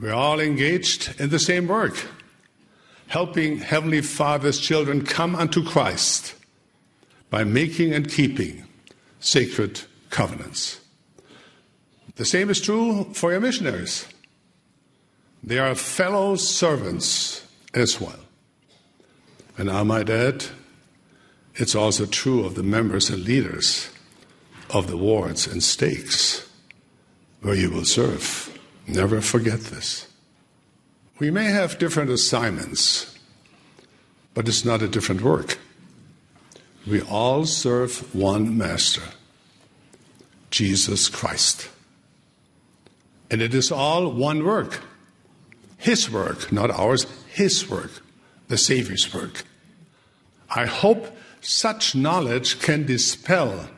We're 0.00 0.14
all 0.14 0.38
engaged 0.38 1.20
in 1.20 1.30
the 1.30 1.40
same 1.40 1.66
work, 1.66 2.06
helping 3.08 3.58
Heavenly 3.58 4.00
Father's 4.00 4.60
children 4.60 5.04
come 5.04 5.34
unto 5.34 5.64
Christ 5.64 6.36
by 7.30 7.42
making 7.42 7.92
and 7.92 8.08
keeping 8.08 8.64
sacred 9.18 9.80
covenants. 10.10 10.80
The 12.14 12.24
same 12.24 12.48
is 12.48 12.60
true 12.60 13.12
for 13.12 13.32
your 13.32 13.40
missionaries. 13.40 14.06
They 15.48 15.58
are 15.58 15.74
fellow 15.74 16.36
servants 16.36 17.42
as 17.72 17.98
well. 17.98 18.20
And 19.56 19.70
I 19.70 19.82
might 19.82 20.10
add, 20.10 20.44
it's 21.54 21.74
also 21.74 22.04
true 22.04 22.44
of 22.44 22.54
the 22.54 22.62
members 22.62 23.08
and 23.08 23.24
leaders 23.24 23.88
of 24.68 24.88
the 24.88 24.98
wards 24.98 25.46
and 25.46 25.62
stakes 25.62 26.46
where 27.40 27.54
you 27.54 27.70
will 27.70 27.86
serve. 27.86 28.58
Never 28.86 29.22
forget 29.22 29.60
this. 29.60 30.06
We 31.18 31.30
may 31.30 31.46
have 31.46 31.78
different 31.78 32.10
assignments, 32.10 33.18
but 34.34 34.48
it's 34.48 34.66
not 34.66 34.82
a 34.82 34.86
different 34.86 35.22
work. 35.22 35.56
We 36.86 37.00
all 37.00 37.46
serve 37.46 38.14
one 38.14 38.58
master, 38.58 39.14
Jesus 40.50 41.08
Christ. 41.08 41.70
And 43.30 43.40
it 43.40 43.54
is 43.54 43.72
all 43.72 44.12
one 44.12 44.44
work. 44.44 44.82
His 45.78 46.10
work, 46.10 46.52
not 46.52 46.70
ours, 46.70 47.06
His 47.28 47.70
work, 47.70 48.02
the 48.48 48.58
Savior's 48.58 49.14
work. 49.14 49.44
I 50.50 50.66
hope 50.66 51.16
such 51.40 51.94
knowledge 51.94 52.60
can 52.60 52.84
dispel 52.84 53.70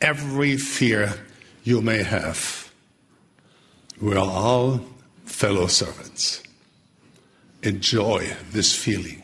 every 0.00 0.56
fear 0.56 1.14
you 1.64 1.82
may 1.82 2.02
have. 2.02 2.72
We 4.00 4.14
are 4.14 4.18
all 4.28 4.80
fellow 5.24 5.66
servants. 5.66 6.42
Enjoy 7.62 8.36
this 8.52 8.74
feeling 8.74 9.22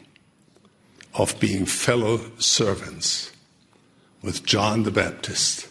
of 1.15 1.39
being 1.39 1.67
fellow 1.67 2.21
servants 2.39 3.31
with 4.23 4.45
John 4.45 4.83
the 4.83 4.91
Baptist 4.91 5.69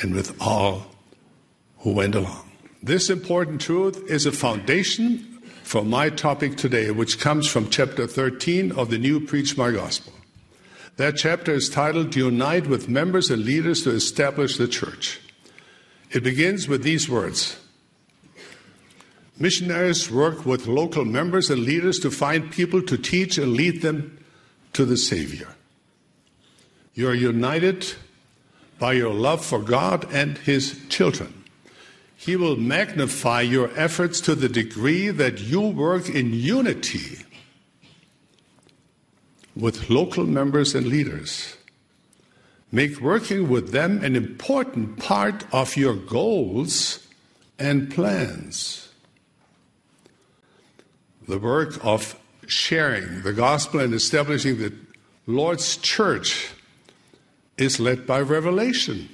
and 0.00 0.14
with 0.14 0.36
all 0.40 0.86
who 1.78 1.92
went 1.92 2.14
along. 2.14 2.50
This 2.82 3.08
important 3.08 3.60
truth 3.60 4.10
is 4.10 4.26
a 4.26 4.32
foundation 4.32 5.35
for 5.66 5.84
my 5.84 6.08
topic 6.08 6.56
today, 6.56 6.92
which 6.92 7.18
comes 7.18 7.48
from 7.48 7.68
chapter 7.68 8.06
13 8.06 8.70
of 8.70 8.88
the 8.88 8.98
New 8.98 9.18
Preach 9.18 9.56
My 9.56 9.72
Gospel. 9.72 10.12
That 10.96 11.16
chapter 11.16 11.52
is 11.52 11.68
titled 11.68 12.14
Unite 12.14 12.68
with 12.68 12.88
Members 12.88 13.30
and 13.30 13.44
Leaders 13.44 13.82
to 13.82 13.90
Establish 13.90 14.58
the 14.58 14.68
Church. 14.68 15.20
It 16.12 16.22
begins 16.22 16.68
with 16.68 16.84
these 16.84 17.08
words 17.08 17.58
Missionaries 19.40 20.08
work 20.08 20.46
with 20.46 20.68
local 20.68 21.04
members 21.04 21.50
and 21.50 21.64
leaders 21.64 21.98
to 21.98 22.12
find 22.12 22.52
people 22.52 22.80
to 22.82 22.96
teach 22.96 23.36
and 23.36 23.54
lead 23.54 23.82
them 23.82 24.24
to 24.72 24.84
the 24.84 24.96
Savior. 24.96 25.48
You 26.94 27.08
are 27.08 27.14
united 27.14 27.92
by 28.78 28.92
your 28.92 29.12
love 29.12 29.44
for 29.44 29.58
God 29.58 30.06
and 30.12 30.38
His 30.38 30.80
children. 30.88 31.42
He 32.16 32.34
will 32.34 32.56
magnify 32.56 33.42
your 33.42 33.70
efforts 33.78 34.20
to 34.22 34.34
the 34.34 34.48
degree 34.48 35.10
that 35.10 35.40
you 35.40 35.60
work 35.60 36.08
in 36.08 36.32
unity 36.32 37.18
with 39.54 39.88
local 39.90 40.24
members 40.24 40.74
and 40.74 40.86
leaders. 40.86 41.56
Make 42.72 43.00
working 43.00 43.48
with 43.48 43.70
them 43.70 44.02
an 44.02 44.16
important 44.16 44.98
part 44.98 45.44
of 45.52 45.76
your 45.76 45.94
goals 45.94 47.06
and 47.58 47.90
plans. 47.90 48.88
The 51.28 51.38
work 51.38 51.84
of 51.84 52.18
sharing 52.46 53.22
the 53.22 53.32
gospel 53.32 53.80
and 53.80 53.94
establishing 53.94 54.58
the 54.58 54.72
Lord's 55.26 55.76
church 55.76 56.50
is 57.56 57.80
led 57.80 58.06
by 58.06 58.20
revelation. 58.20 59.08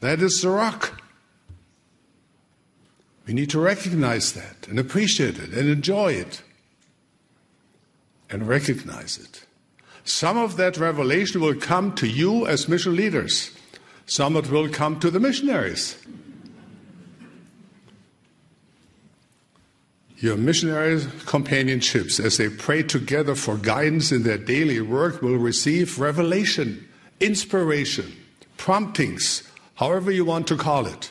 That 0.00 0.20
is 0.20 0.42
the 0.42 0.50
rock. 0.50 1.00
We 3.26 3.34
need 3.34 3.50
to 3.50 3.60
recognize 3.60 4.32
that 4.34 4.68
and 4.68 4.78
appreciate 4.78 5.38
it 5.38 5.52
and 5.52 5.68
enjoy 5.68 6.12
it 6.12 6.42
and 8.30 8.46
recognize 8.46 9.18
it. 9.18 9.46
Some 10.04 10.38
of 10.38 10.56
that 10.56 10.76
revelation 10.76 11.40
will 11.40 11.56
come 11.56 11.92
to 11.96 12.06
you 12.06 12.46
as 12.46 12.68
mission 12.68 12.94
leaders, 12.94 13.50
some 14.06 14.36
of 14.36 14.46
it 14.46 14.52
will 14.52 14.68
come 14.68 15.00
to 15.00 15.10
the 15.10 15.18
missionaries. 15.18 15.96
Your 20.18 20.36
missionary 20.36 21.04
companionships, 21.26 22.18
as 22.18 22.38
they 22.38 22.48
pray 22.48 22.82
together 22.82 23.34
for 23.34 23.56
guidance 23.56 24.12
in 24.12 24.22
their 24.22 24.38
daily 24.38 24.80
work, 24.80 25.20
will 25.20 25.36
receive 25.36 25.98
revelation, 25.98 26.88
inspiration, 27.20 28.16
promptings, 28.56 29.42
however 29.74 30.10
you 30.10 30.24
want 30.24 30.46
to 30.46 30.56
call 30.56 30.86
it. 30.86 31.10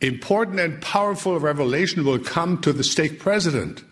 Important 0.00 0.58
and 0.60 0.80
powerful 0.80 1.38
revelation 1.38 2.04
will 2.04 2.18
come 2.18 2.60
to 2.62 2.72
the 2.72 2.84
stake 2.84 3.18
president 3.18 3.84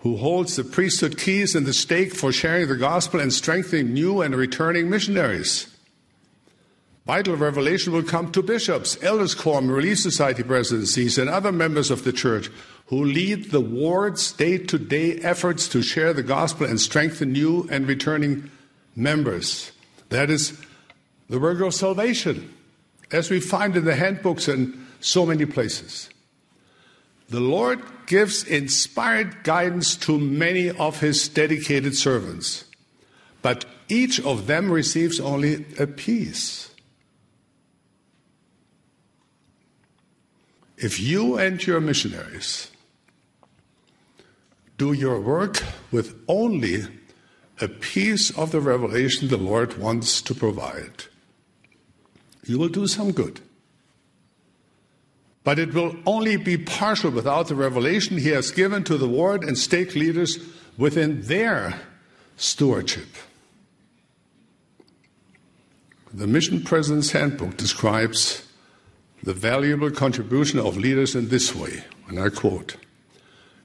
who 0.00 0.16
holds 0.16 0.56
the 0.56 0.64
priesthood 0.64 1.18
keys 1.18 1.54
and 1.54 1.66
the 1.66 1.72
stake 1.72 2.14
for 2.14 2.32
sharing 2.32 2.68
the 2.68 2.76
gospel 2.76 3.20
and 3.20 3.32
strengthening 3.32 3.92
new 3.92 4.20
and 4.20 4.34
returning 4.34 4.90
missionaries. 4.90 5.72
Vital 7.06 7.36
revelation 7.36 7.92
will 7.92 8.02
come 8.02 8.32
to 8.32 8.42
bishops, 8.42 8.98
elders' 9.00 9.34
quorum, 9.34 9.70
relief 9.70 9.98
society 9.98 10.42
presidencies, 10.42 11.18
and 11.18 11.30
other 11.30 11.52
members 11.52 11.90
of 11.90 12.02
the 12.02 12.12
church 12.12 12.50
who 12.86 13.04
lead 13.04 13.50
the 13.52 13.60
ward's 13.60 14.32
day 14.32 14.58
to 14.58 14.78
day 14.78 15.16
efforts 15.18 15.68
to 15.68 15.82
share 15.82 16.12
the 16.12 16.22
gospel 16.22 16.66
and 16.66 16.80
strengthen 16.80 17.32
new 17.32 17.66
and 17.70 17.86
returning 17.86 18.50
members. 18.96 19.70
That 20.08 20.30
is 20.30 20.60
the 21.28 21.38
work 21.38 21.60
of 21.60 21.74
salvation, 21.74 22.52
as 23.12 23.30
we 23.30 23.38
find 23.38 23.76
in 23.76 23.84
the 23.84 23.96
handbooks 23.96 24.48
and 24.48 24.85
so 25.06 25.24
many 25.24 25.46
places. 25.46 26.10
The 27.28 27.38
Lord 27.38 27.80
gives 28.06 28.42
inspired 28.42 29.44
guidance 29.44 29.94
to 29.96 30.18
many 30.18 30.70
of 30.70 31.00
his 31.00 31.28
dedicated 31.28 31.96
servants, 31.96 32.64
but 33.40 33.64
each 33.88 34.20
of 34.20 34.48
them 34.48 34.70
receives 34.70 35.20
only 35.20 35.64
a 35.78 35.86
piece. 35.86 36.70
If 40.76 41.00
you 41.00 41.38
and 41.38 41.64
your 41.64 41.80
missionaries 41.80 42.70
do 44.76 44.92
your 44.92 45.20
work 45.20 45.62
with 45.92 46.20
only 46.26 46.84
a 47.60 47.68
piece 47.68 48.36
of 48.36 48.50
the 48.50 48.60
revelation 48.60 49.28
the 49.28 49.38
Lord 49.38 49.78
wants 49.78 50.20
to 50.22 50.34
provide, 50.34 51.04
you 52.44 52.58
will 52.58 52.68
do 52.68 52.86
some 52.88 53.12
good. 53.12 53.40
But 55.46 55.60
it 55.60 55.74
will 55.74 55.94
only 56.06 56.36
be 56.36 56.58
partial 56.58 57.12
without 57.12 57.46
the 57.46 57.54
revelation 57.54 58.18
he 58.18 58.30
has 58.30 58.50
given 58.50 58.82
to 58.82 58.98
the 58.98 59.06
ward 59.06 59.44
and 59.44 59.56
stake 59.56 59.94
leaders 59.94 60.40
within 60.76 61.22
their 61.22 61.78
stewardship. 62.36 63.06
The 66.12 66.26
Mission 66.26 66.64
President's 66.64 67.12
Handbook 67.12 67.56
describes 67.56 68.42
the 69.22 69.34
valuable 69.34 69.92
contribution 69.92 70.58
of 70.58 70.76
leaders 70.76 71.14
in 71.14 71.28
this 71.28 71.54
way, 71.54 71.84
and 72.08 72.18
I 72.18 72.30
quote 72.30 72.74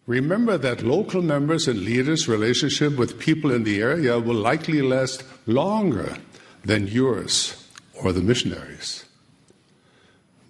Remember 0.05 0.59
that 0.59 0.83
local 0.83 1.23
members 1.23 1.67
and 1.67 1.79
leaders' 1.79 2.27
relationship 2.27 2.95
with 2.95 3.17
people 3.17 3.49
in 3.51 3.63
the 3.63 3.81
area 3.81 4.19
will 4.19 4.35
likely 4.35 4.83
last 4.83 5.23
longer 5.47 6.15
than 6.63 6.85
yours 6.85 7.67
or 7.95 8.13
the 8.13 8.21
missionaries. 8.21 9.05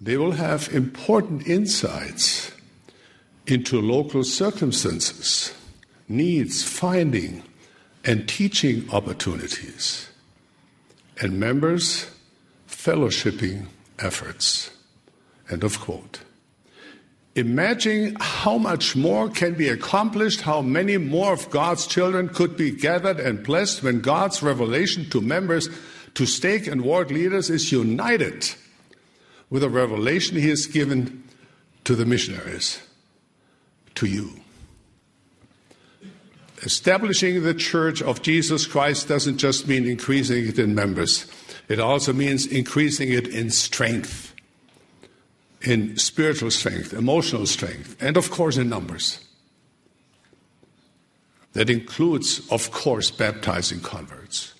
They 0.02 0.16
will 0.16 0.32
have 0.32 0.68
important 0.74 1.46
insights 1.46 2.50
into 3.46 3.80
local 3.80 4.24
circumstances, 4.24 5.54
needs, 6.08 6.64
finding, 6.64 7.44
and 8.04 8.28
teaching 8.28 8.88
opportunities, 8.90 10.10
and 11.20 11.38
members' 11.38 12.10
fellowshipping 12.68 13.66
efforts. 14.00 14.70
End 15.48 15.62
of 15.62 15.78
quote. 15.78 16.20
Imagine 17.36 18.16
how 18.20 18.58
much 18.58 18.96
more 18.96 19.28
can 19.28 19.54
be 19.54 19.68
accomplished, 19.68 20.40
how 20.40 20.62
many 20.62 20.96
more 20.96 21.32
of 21.32 21.48
God's 21.50 21.86
children 21.86 22.28
could 22.28 22.56
be 22.56 22.72
gathered 22.72 23.20
and 23.20 23.44
blessed 23.44 23.84
when 23.84 24.00
God's 24.00 24.42
revelation 24.42 25.08
to 25.10 25.20
members, 25.20 25.68
to 26.14 26.26
stake 26.26 26.66
and 26.66 26.82
ward 26.82 27.12
leaders 27.12 27.48
is 27.50 27.70
united 27.70 28.52
with 29.52 29.62
a 29.62 29.68
revelation 29.68 30.38
He 30.38 30.48
has 30.48 30.66
given 30.66 31.22
to 31.84 31.94
the 31.94 32.06
missionaries, 32.06 32.80
to 33.94 34.06
you. 34.06 34.40
Establishing 36.62 37.42
the 37.42 37.52
Church 37.52 38.00
of 38.00 38.22
Jesus 38.22 38.66
Christ 38.66 39.08
doesn't 39.08 39.36
just 39.36 39.68
mean 39.68 39.86
increasing 39.86 40.48
it 40.48 40.58
in 40.58 40.74
members, 40.74 41.26
it 41.68 41.78
also 41.78 42.14
means 42.14 42.46
increasing 42.46 43.12
it 43.12 43.28
in 43.28 43.50
strength 43.50 44.30
in 45.60 45.98
spiritual 45.98 46.50
strength, 46.50 46.94
emotional 46.94 47.46
strength, 47.46 47.94
and 48.00 48.16
of 48.16 48.30
course 48.30 48.56
in 48.56 48.70
numbers. 48.70 49.20
That 51.52 51.68
includes, 51.68 52.40
of 52.50 52.70
course, 52.70 53.10
baptizing 53.10 53.80
converts. 53.80 54.51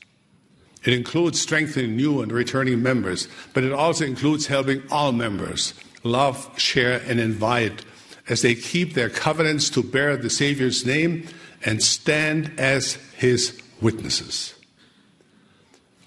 It 0.85 0.93
includes 0.93 1.41
strengthening 1.41 1.97
new 1.97 2.23
and 2.23 2.33
returning 2.33 2.83
members, 2.83 3.29
but 3.55 3.65
it 3.65 3.73
also 3.73 4.05
includes 4.05 4.47
helping 4.47 4.83
all 4.91 5.13
members 5.13 5.75
love, 6.03 6.51
share, 6.59 7.01
and 7.07 7.21
invite 7.21 7.85
as 8.29 8.43
they 8.43 8.55
keep 8.55 8.95
their 8.95 9.09
covenants 9.09 9.71
to 9.71 9.83
bear 9.83 10.17
the 10.17 10.31
Savior's 10.31 10.85
name 10.85 11.29
and 11.65 11.83
stand 11.83 12.53
as 12.59 12.95
his 13.17 13.61
witnesses. 13.81 14.55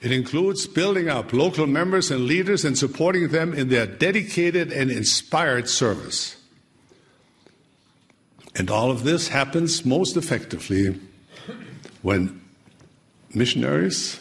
It 0.01 0.11
includes 0.11 0.67
building 0.67 1.09
up 1.09 1.33
local 1.33 1.65
members 1.65 2.11
and 2.11 2.25
leaders 2.25 2.63
and 2.65 2.77
supporting 2.77 3.29
them 3.29 3.53
in 3.53 3.69
their 3.69 3.87
dedicated 3.87 4.71
and 4.71 4.91
inspired 4.91 5.69
service. 5.69 6.35
And 8.55 8.69
all 8.69 8.91
of 8.91 9.03
this 9.03 9.29
happens 9.29 9.85
most 9.85 10.15
effectively 10.15 10.99
when 12.01 12.41
missionaries, 13.33 14.19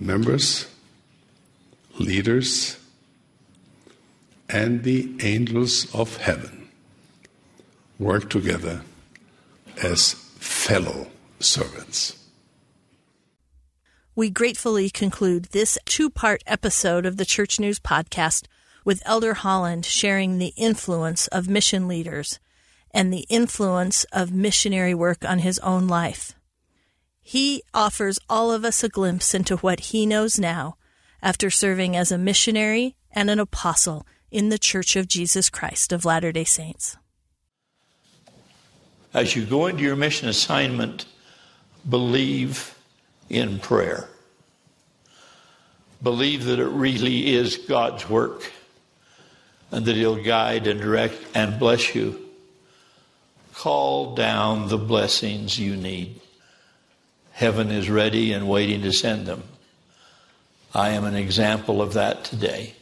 members, 0.00 0.66
leaders, 1.98 2.78
and 4.48 4.82
the 4.84 5.14
angels 5.20 5.92
of 5.94 6.16
heaven 6.18 6.68
work 7.98 8.30
together 8.30 8.82
as 9.82 10.14
fellow 10.38 11.08
servants 11.40 12.18
we 14.18 14.30
gratefully 14.30 14.90
conclude 14.90 15.44
this 15.52 15.78
two 15.84 16.10
part 16.10 16.42
episode 16.44 17.06
of 17.06 17.18
the 17.18 17.24
Church 17.24 17.60
News 17.60 17.78
Podcast 17.78 18.46
with 18.84 19.00
Elder 19.04 19.32
Holland 19.32 19.86
sharing 19.86 20.38
the 20.38 20.52
influence 20.56 21.28
of 21.28 21.46
mission 21.46 21.86
leaders 21.86 22.40
and 22.90 23.12
the 23.12 23.26
influence 23.28 24.02
of 24.12 24.32
missionary 24.32 24.92
work 24.92 25.24
on 25.24 25.38
his 25.38 25.60
own 25.60 25.86
life. 25.86 26.34
He 27.28 27.62
offers 27.74 28.18
all 28.30 28.50
of 28.50 28.64
us 28.64 28.82
a 28.82 28.88
glimpse 28.88 29.34
into 29.34 29.58
what 29.58 29.80
he 29.80 30.06
knows 30.06 30.38
now 30.38 30.78
after 31.20 31.50
serving 31.50 31.94
as 31.94 32.10
a 32.10 32.16
missionary 32.16 32.96
and 33.12 33.28
an 33.28 33.38
apostle 33.38 34.06
in 34.30 34.48
the 34.48 34.56
Church 34.56 34.96
of 34.96 35.08
Jesus 35.08 35.50
Christ 35.50 35.92
of 35.92 36.06
Latter 36.06 36.32
day 36.32 36.44
Saints. 36.44 36.96
As 39.12 39.36
you 39.36 39.44
go 39.44 39.66
into 39.66 39.82
your 39.82 39.94
mission 39.94 40.30
assignment, 40.30 41.04
believe 41.86 42.74
in 43.28 43.58
prayer. 43.58 44.08
Believe 46.02 46.46
that 46.46 46.58
it 46.58 46.68
really 46.68 47.34
is 47.34 47.58
God's 47.58 48.08
work 48.08 48.50
and 49.70 49.84
that 49.84 49.96
He'll 49.96 50.24
guide 50.24 50.66
and 50.66 50.80
direct 50.80 51.18
and 51.34 51.58
bless 51.58 51.94
you. 51.94 52.26
Call 53.52 54.14
down 54.14 54.68
the 54.68 54.78
blessings 54.78 55.58
you 55.58 55.76
need. 55.76 56.22
Heaven 57.38 57.70
is 57.70 57.88
ready 57.88 58.32
and 58.32 58.48
waiting 58.48 58.82
to 58.82 58.92
send 58.92 59.26
them. 59.26 59.44
I 60.74 60.88
am 60.88 61.04
an 61.04 61.14
example 61.14 61.80
of 61.80 61.92
that 61.92 62.24
today. 62.24 62.74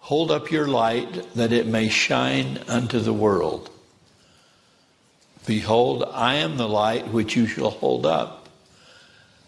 Hold 0.00 0.30
up 0.30 0.50
your 0.50 0.66
light 0.66 1.34
that 1.34 1.52
it 1.52 1.66
may 1.66 1.90
shine 1.90 2.58
unto 2.68 3.00
the 3.00 3.12
world. 3.12 3.68
Behold, 5.44 6.08
I 6.10 6.36
am 6.36 6.56
the 6.56 6.66
light 6.66 7.08
which 7.08 7.36
you 7.36 7.46
shall 7.46 7.68
hold 7.68 8.06
up. 8.06 8.48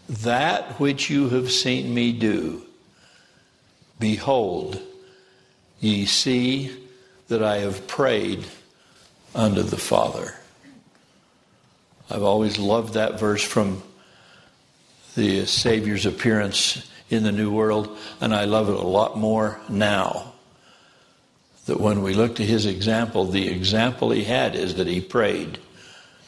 That 0.07 0.79
which 0.79 1.09
you 1.09 1.29
have 1.29 1.49
seen 1.49 1.91
me 1.91 2.11
do, 2.13 2.61
behold, 3.99 4.79
ye 5.79 6.05
see 6.05 6.69
that 7.29 7.41
I 7.41 7.61
have 7.61 7.87
prayed 7.87 8.45
unto 9.33 9.63
the 9.63 9.75
Father. 9.75 10.35
I've 12.11 12.23
always 12.23 12.57
loved 12.57 12.95
that 12.95 13.19
verse 13.19 13.43
from 13.43 13.83
the 15.15 15.45
Savior's 15.45 16.07
appearance 16.07 16.89
in 17.09 17.23
the 17.23 17.31
New 17.31 17.51
World, 17.51 17.95
and 18.19 18.33
I 18.33 18.45
love 18.45 18.67
it 18.69 18.75
a 18.75 18.81
lot 18.81 19.17
more 19.17 19.59
now. 19.69 20.33
That 21.67 21.79
when 21.79 22.01
we 22.01 22.15
look 22.15 22.37
to 22.37 22.45
his 22.45 22.65
example, 22.65 23.25
the 23.25 23.47
example 23.49 24.09
he 24.09 24.23
had 24.23 24.55
is 24.55 24.75
that 24.75 24.87
he 24.87 25.01
prayed 25.01 25.59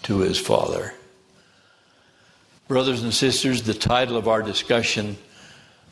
to 0.03 0.19
his 0.19 0.37
Father. 0.37 0.93
Brothers 2.67 3.01
and 3.01 3.13
sisters, 3.13 3.63
the 3.63 3.73
title 3.73 4.17
of 4.17 4.27
our 4.27 4.43
discussion 4.43 5.17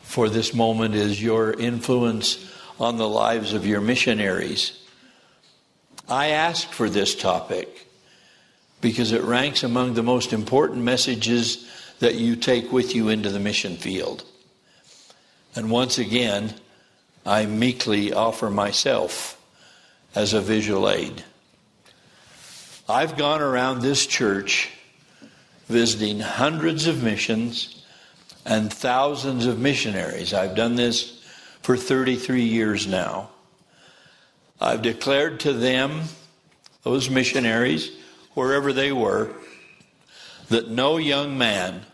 for 0.01 0.29
this 0.29 0.53
moment 0.53 0.93
is 0.93 1.21
Your 1.21 1.51
Influence 1.51 2.47
on 2.79 2.97
the 2.97 3.09
Lives 3.09 3.53
of 3.53 3.65
Your 3.65 3.81
Missionaries. 3.81 4.79
I 6.07 6.27
asked 6.27 6.73
for 6.73 6.89
this 6.89 7.15
topic 7.15 7.88
because 8.81 9.11
it 9.11 9.23
ranks 9.23 9.63
among 9.63 9.93
the 9.93 10.03
most 10.03 10.33
important 10.33 10.83
messages 10.83 11.69
that 11.99 12.15
you 12.15 12.35
take 12.35 12.71
with 12.71 12.95
you 12.95 13.09
into 13.09 13.29
the 13.29 13.39
mission 13.39 13.75
field. 13.75 14.23
And 15.55 15.69
once 15.69 15.97
again, 15.97 16.53
I 17.25 17.45
meekly 17.45 18.13
offer 18.13 18.49
myself 18.49 19.39
as 20.15 20.33
a 20.33 20.41
visual 20.41 20.89
aid. 20.89 21.23
I've 22.87 23.17
gone 23.17 23.41
around 23.41 23.81
this 23.81 24.07
church 24.07 24.69
visiting 25.67 26.19
hundreds 26.19 26.87
of 26.87 27.03
missions 27.03 27.85
and 28.45 28.73
thousands 28.73 29.45
of 29.45 29.59
missionaries. 29.59 30.33
I've 30.33 30.55
done 30.55 30.75
this 30.75 31.23
for 31.61 31.77
33 31.77 32.43
years 32.43 32.87
now. 32.87 33.29
I've 34.59 34.81
declared 34.81 35.41
to 35.41 35.53
them, 35.53 36.03
those 36.83 37.09
missionaries, 37.09 37.91
wherever 38.33 38.73
they 38.73 38.91
were, 38.91 39.31
that 40.49 40.69
no 40.69 40.97
young 40.97 41.37
man 41.37 41.85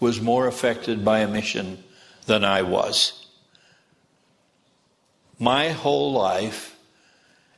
was 0.00 0.20
more 0.20 0.46
affected 0.46 1.04
by 1.04 1.20
a 1.20 1.28
mission 1.28 1.82
than 2.26 2.44
I 2.44 2.62
was. 2.62 3.26
My 5.38 5.70
whole 5.70 6.12
life 6.12 6.76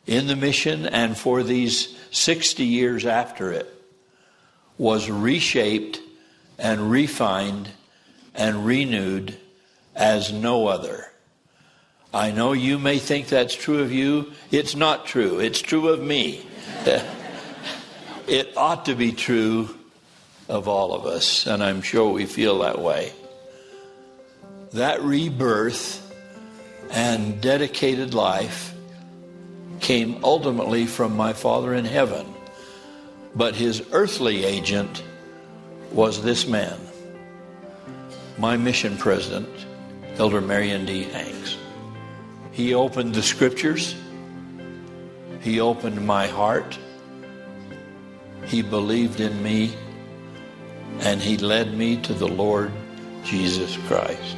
in 0.06 0.26
the 0.28 0.36
mission 0.36 0.86
and 0.86 1.16
for 1.16 1.42
these 1.42 1.96
60 2.10 2.64
years 2.64 3.04
after 3.04 3.52
it 3.52 3.72
was 4.78 5.10
reshaped 5.10 6.00
and 6.58 6.90
refined 6.90 7.70
and 8.34 8.66
renewed 8.66 9.36
as 9.94 10.32
no 10.32 10.66
other. 10.66 11.10
I 12.14 12.30
know 12.30 12.52
you 12.52 12.78
may 12.78 12.98
think 12.98 13.28
that's 13.28 13.54
true 13.54 13.80
of 13.80 13.92
you. 13.92 14.32
It's 14.50 14.74
not 14.74 15.06
true. 15.06 15.38
It's 15.38 15.60
true 15.60 15.88
of 15.88 16.00
me. 16.00 16.46
it 18.28 18.56
ought 18.56 18.86
to 18.86 18.94
be 18.94 19.12
true 19.12 19.68
of 20.48 20.68
all 20.68 20.92
of 20.92 21.06
us, 21.06 21.46
and 21.46 21.62
I'm 21.62 21.82
sure 21.82 22.12
we 22.12 22.26
feel 22.26 22.60
that 22.60 22.78
way. 22.80 23.12
That 24.72 25.02
rebirth 25.02 26.02
and 26.90 27.40
dedicated 27.40 28.14
life 28.14 28.74
came 29.80 30.24
ultimately 30.24 30.86
from 30.86 31.16
my 31.16 31.32
Father 31.32 31.74
in 31.74 31.84
heaven. 31.84 32.26
But 33.34 33.54
his 33.54 33.82
earthly 33.92 34.44
agent 34.44 35.02
was 35.92 36.22
this 36.22 36.46
man, 36.46 36.78
my 38.38 38.56
mission 38.56 38.96
president, 38.96 39.48
Elder 40.16 40.40
Marion 40.40 40.86
D. 40.86 41.02
Hanks. 41.04 41.56
He 42.52 42.72
opened 42.72 43.14
the 43.14 43.22
scriptures, 43.22 43.94
he 45.42 45.60
opened 45.60 46.04
my 46.06 46.26
heart, 46.26 46.78
he 48.46 48.62
believed 48.62 49.20
in 49.20 49.42
me, 49.42 49.74
and 51.00 51.20
he 51.20 51.36
led 51.36 51.74
me 51.74 52.00
to 52.02 52.14
the 52.14 52.28
Lord 52.28 52.72
Jesus 53.24 53.76
Christ. 53.88 54.36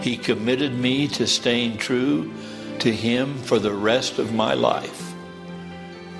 He 0.00 0.16
committed 0.16 0.74
me 0.74 1.08
to 1.08 1.26
staying 1.26 1.78
true 1.78 2.32
to 2.80 2.92
Him 2.92 3.38
for 3.38 3.58
the 3.58 3.72
rest 3.72 4.18
of 4.18 4.34
my 4.34 4.54
life. 4.54 5.14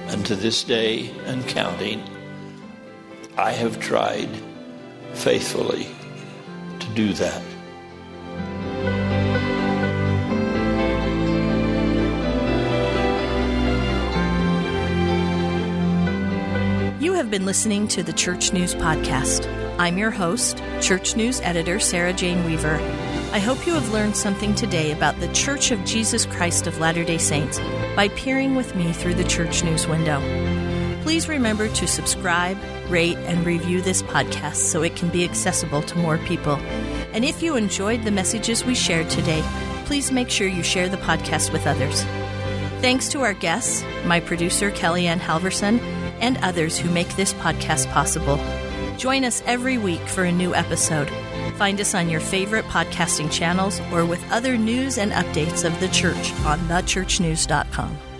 And 0.07 0.25
to 0.27 0.35
this 0.35 0.65
day 0.65 1.11
and 1.27 1.47
counting, 1.47 2.03
I 3.37 3.53
have 3.53 3.81
tried 3.81 4.31
faithfully 5.13 5.89
to 6.81 6.87
do 6.95 7.13
that. 7.15 7.43
Been 17.35 17.47
listening 17.47 17.89
to 17.89 18.05
the 18.05 18.13
Church 18.13 18.53
News 18.53 18.77
Podcast. 18.77 19.49
I'm 19.81 19.99
your 19.99 20.13
host, 20.13 20.63
Church 20.81 21.17
News 21.17 21.41
Editor 21.41 21.81
Sarah 21.81 22.13
Jane 22.13 22.45
Weaver. 22.45 22.77
I 23.33 23.41
hope 23.41 23.67
you 23.67 23.75
have 23.75 23.93
learned 23.93 24.15
something 24.15 24.55
today 24.55 24.93
about 24.93 25.19
the 25.19 25.27
Church 25.33 25.73
of 25.73 25.85
Jesus 25.85 26.27
Christ 26.27 26.69
of 26.69 26.79
Latter 26.79 27.03
day 27.03 27.19
Saints 27.19 27.59
by 27.97 28.07
peering 28.11 28.55
with 28.55 28.77
me 28.77 28.93
through 28.93 29.15
the 29.15 29.25
Church 29.25 29.65
News 29.65 29.89
window. 29.89 30.21
Please 31.03 31.29
remember 31.29 31.67
to 31.71 31.89
subscribe, 31.89 32.57
rate, 32.89 33.17
and 33.27 33.45
review 33.45 33.83
this 33.83 34.05
podcast 34.05 34.59
so 34.59 34.85
it 34.85 34.95
can 34.95 35.09
be 35.09 35.25
accessible 35.25 35.83
to 35.83 35.99
more 35.99 36.19
people. 36.19 36.55
And 37.13 37.25
if 37.25 37.43
you 37.43 37.57
enjoyed 37.57 38.05
the 38.05 38.13
messages 38.13 38.65
we 38.65 38.77
shared 38.77 39.11
today, 39.11 39.43
please 39.87 40.13
make 40.13 40.31
sure 40.31 40.47
you 40.47 40.63
share 40.63 40.89
the 40.89 40.99
podcast 40.99 41.53
with 41.53 41.67
others. 41.67 42.05
Thanks 42.81 43.09
to 43.09 43.23
our 43.23 43.35
guests, 43.35 43.83
my 44.05 44.21
producer 44.21 44.71
KellieAnn 44.71 45.19
Halvorsen, 45.19 45.81
and 46.21 46.39
others 46.39 46.79
who 46.79 46.91
make 46.91 47.15
this 47.17 47.35
podcast 47.35 47.91
possible. 47.93 48.39
Join 48.97 49.25
us 49.25 49.43
every 49.47 49.79
week 49.79 50.01
for 50.01 50.25
a 50.25 50.33
new 50.33 50.55
episode. 50.55 51.11
Find 51.57 51.81
us 51.81 51.95
on 51.95 52.09
your 52.09 52.21
favorite 52.21 52.65
podcasting 52.67 53.31
channels 53.31 53.81
or 53.93 54.05
with 54.05 54.25
other 54.31 54.57
news 54.57 54.99
and 54.99 55.13
updates 55.13 55.65
of 55.65 55.79
the 55.81 55.89
church 55.89 56.33
on 56.45 56.59
thechurchnews.com. 56.61 58.14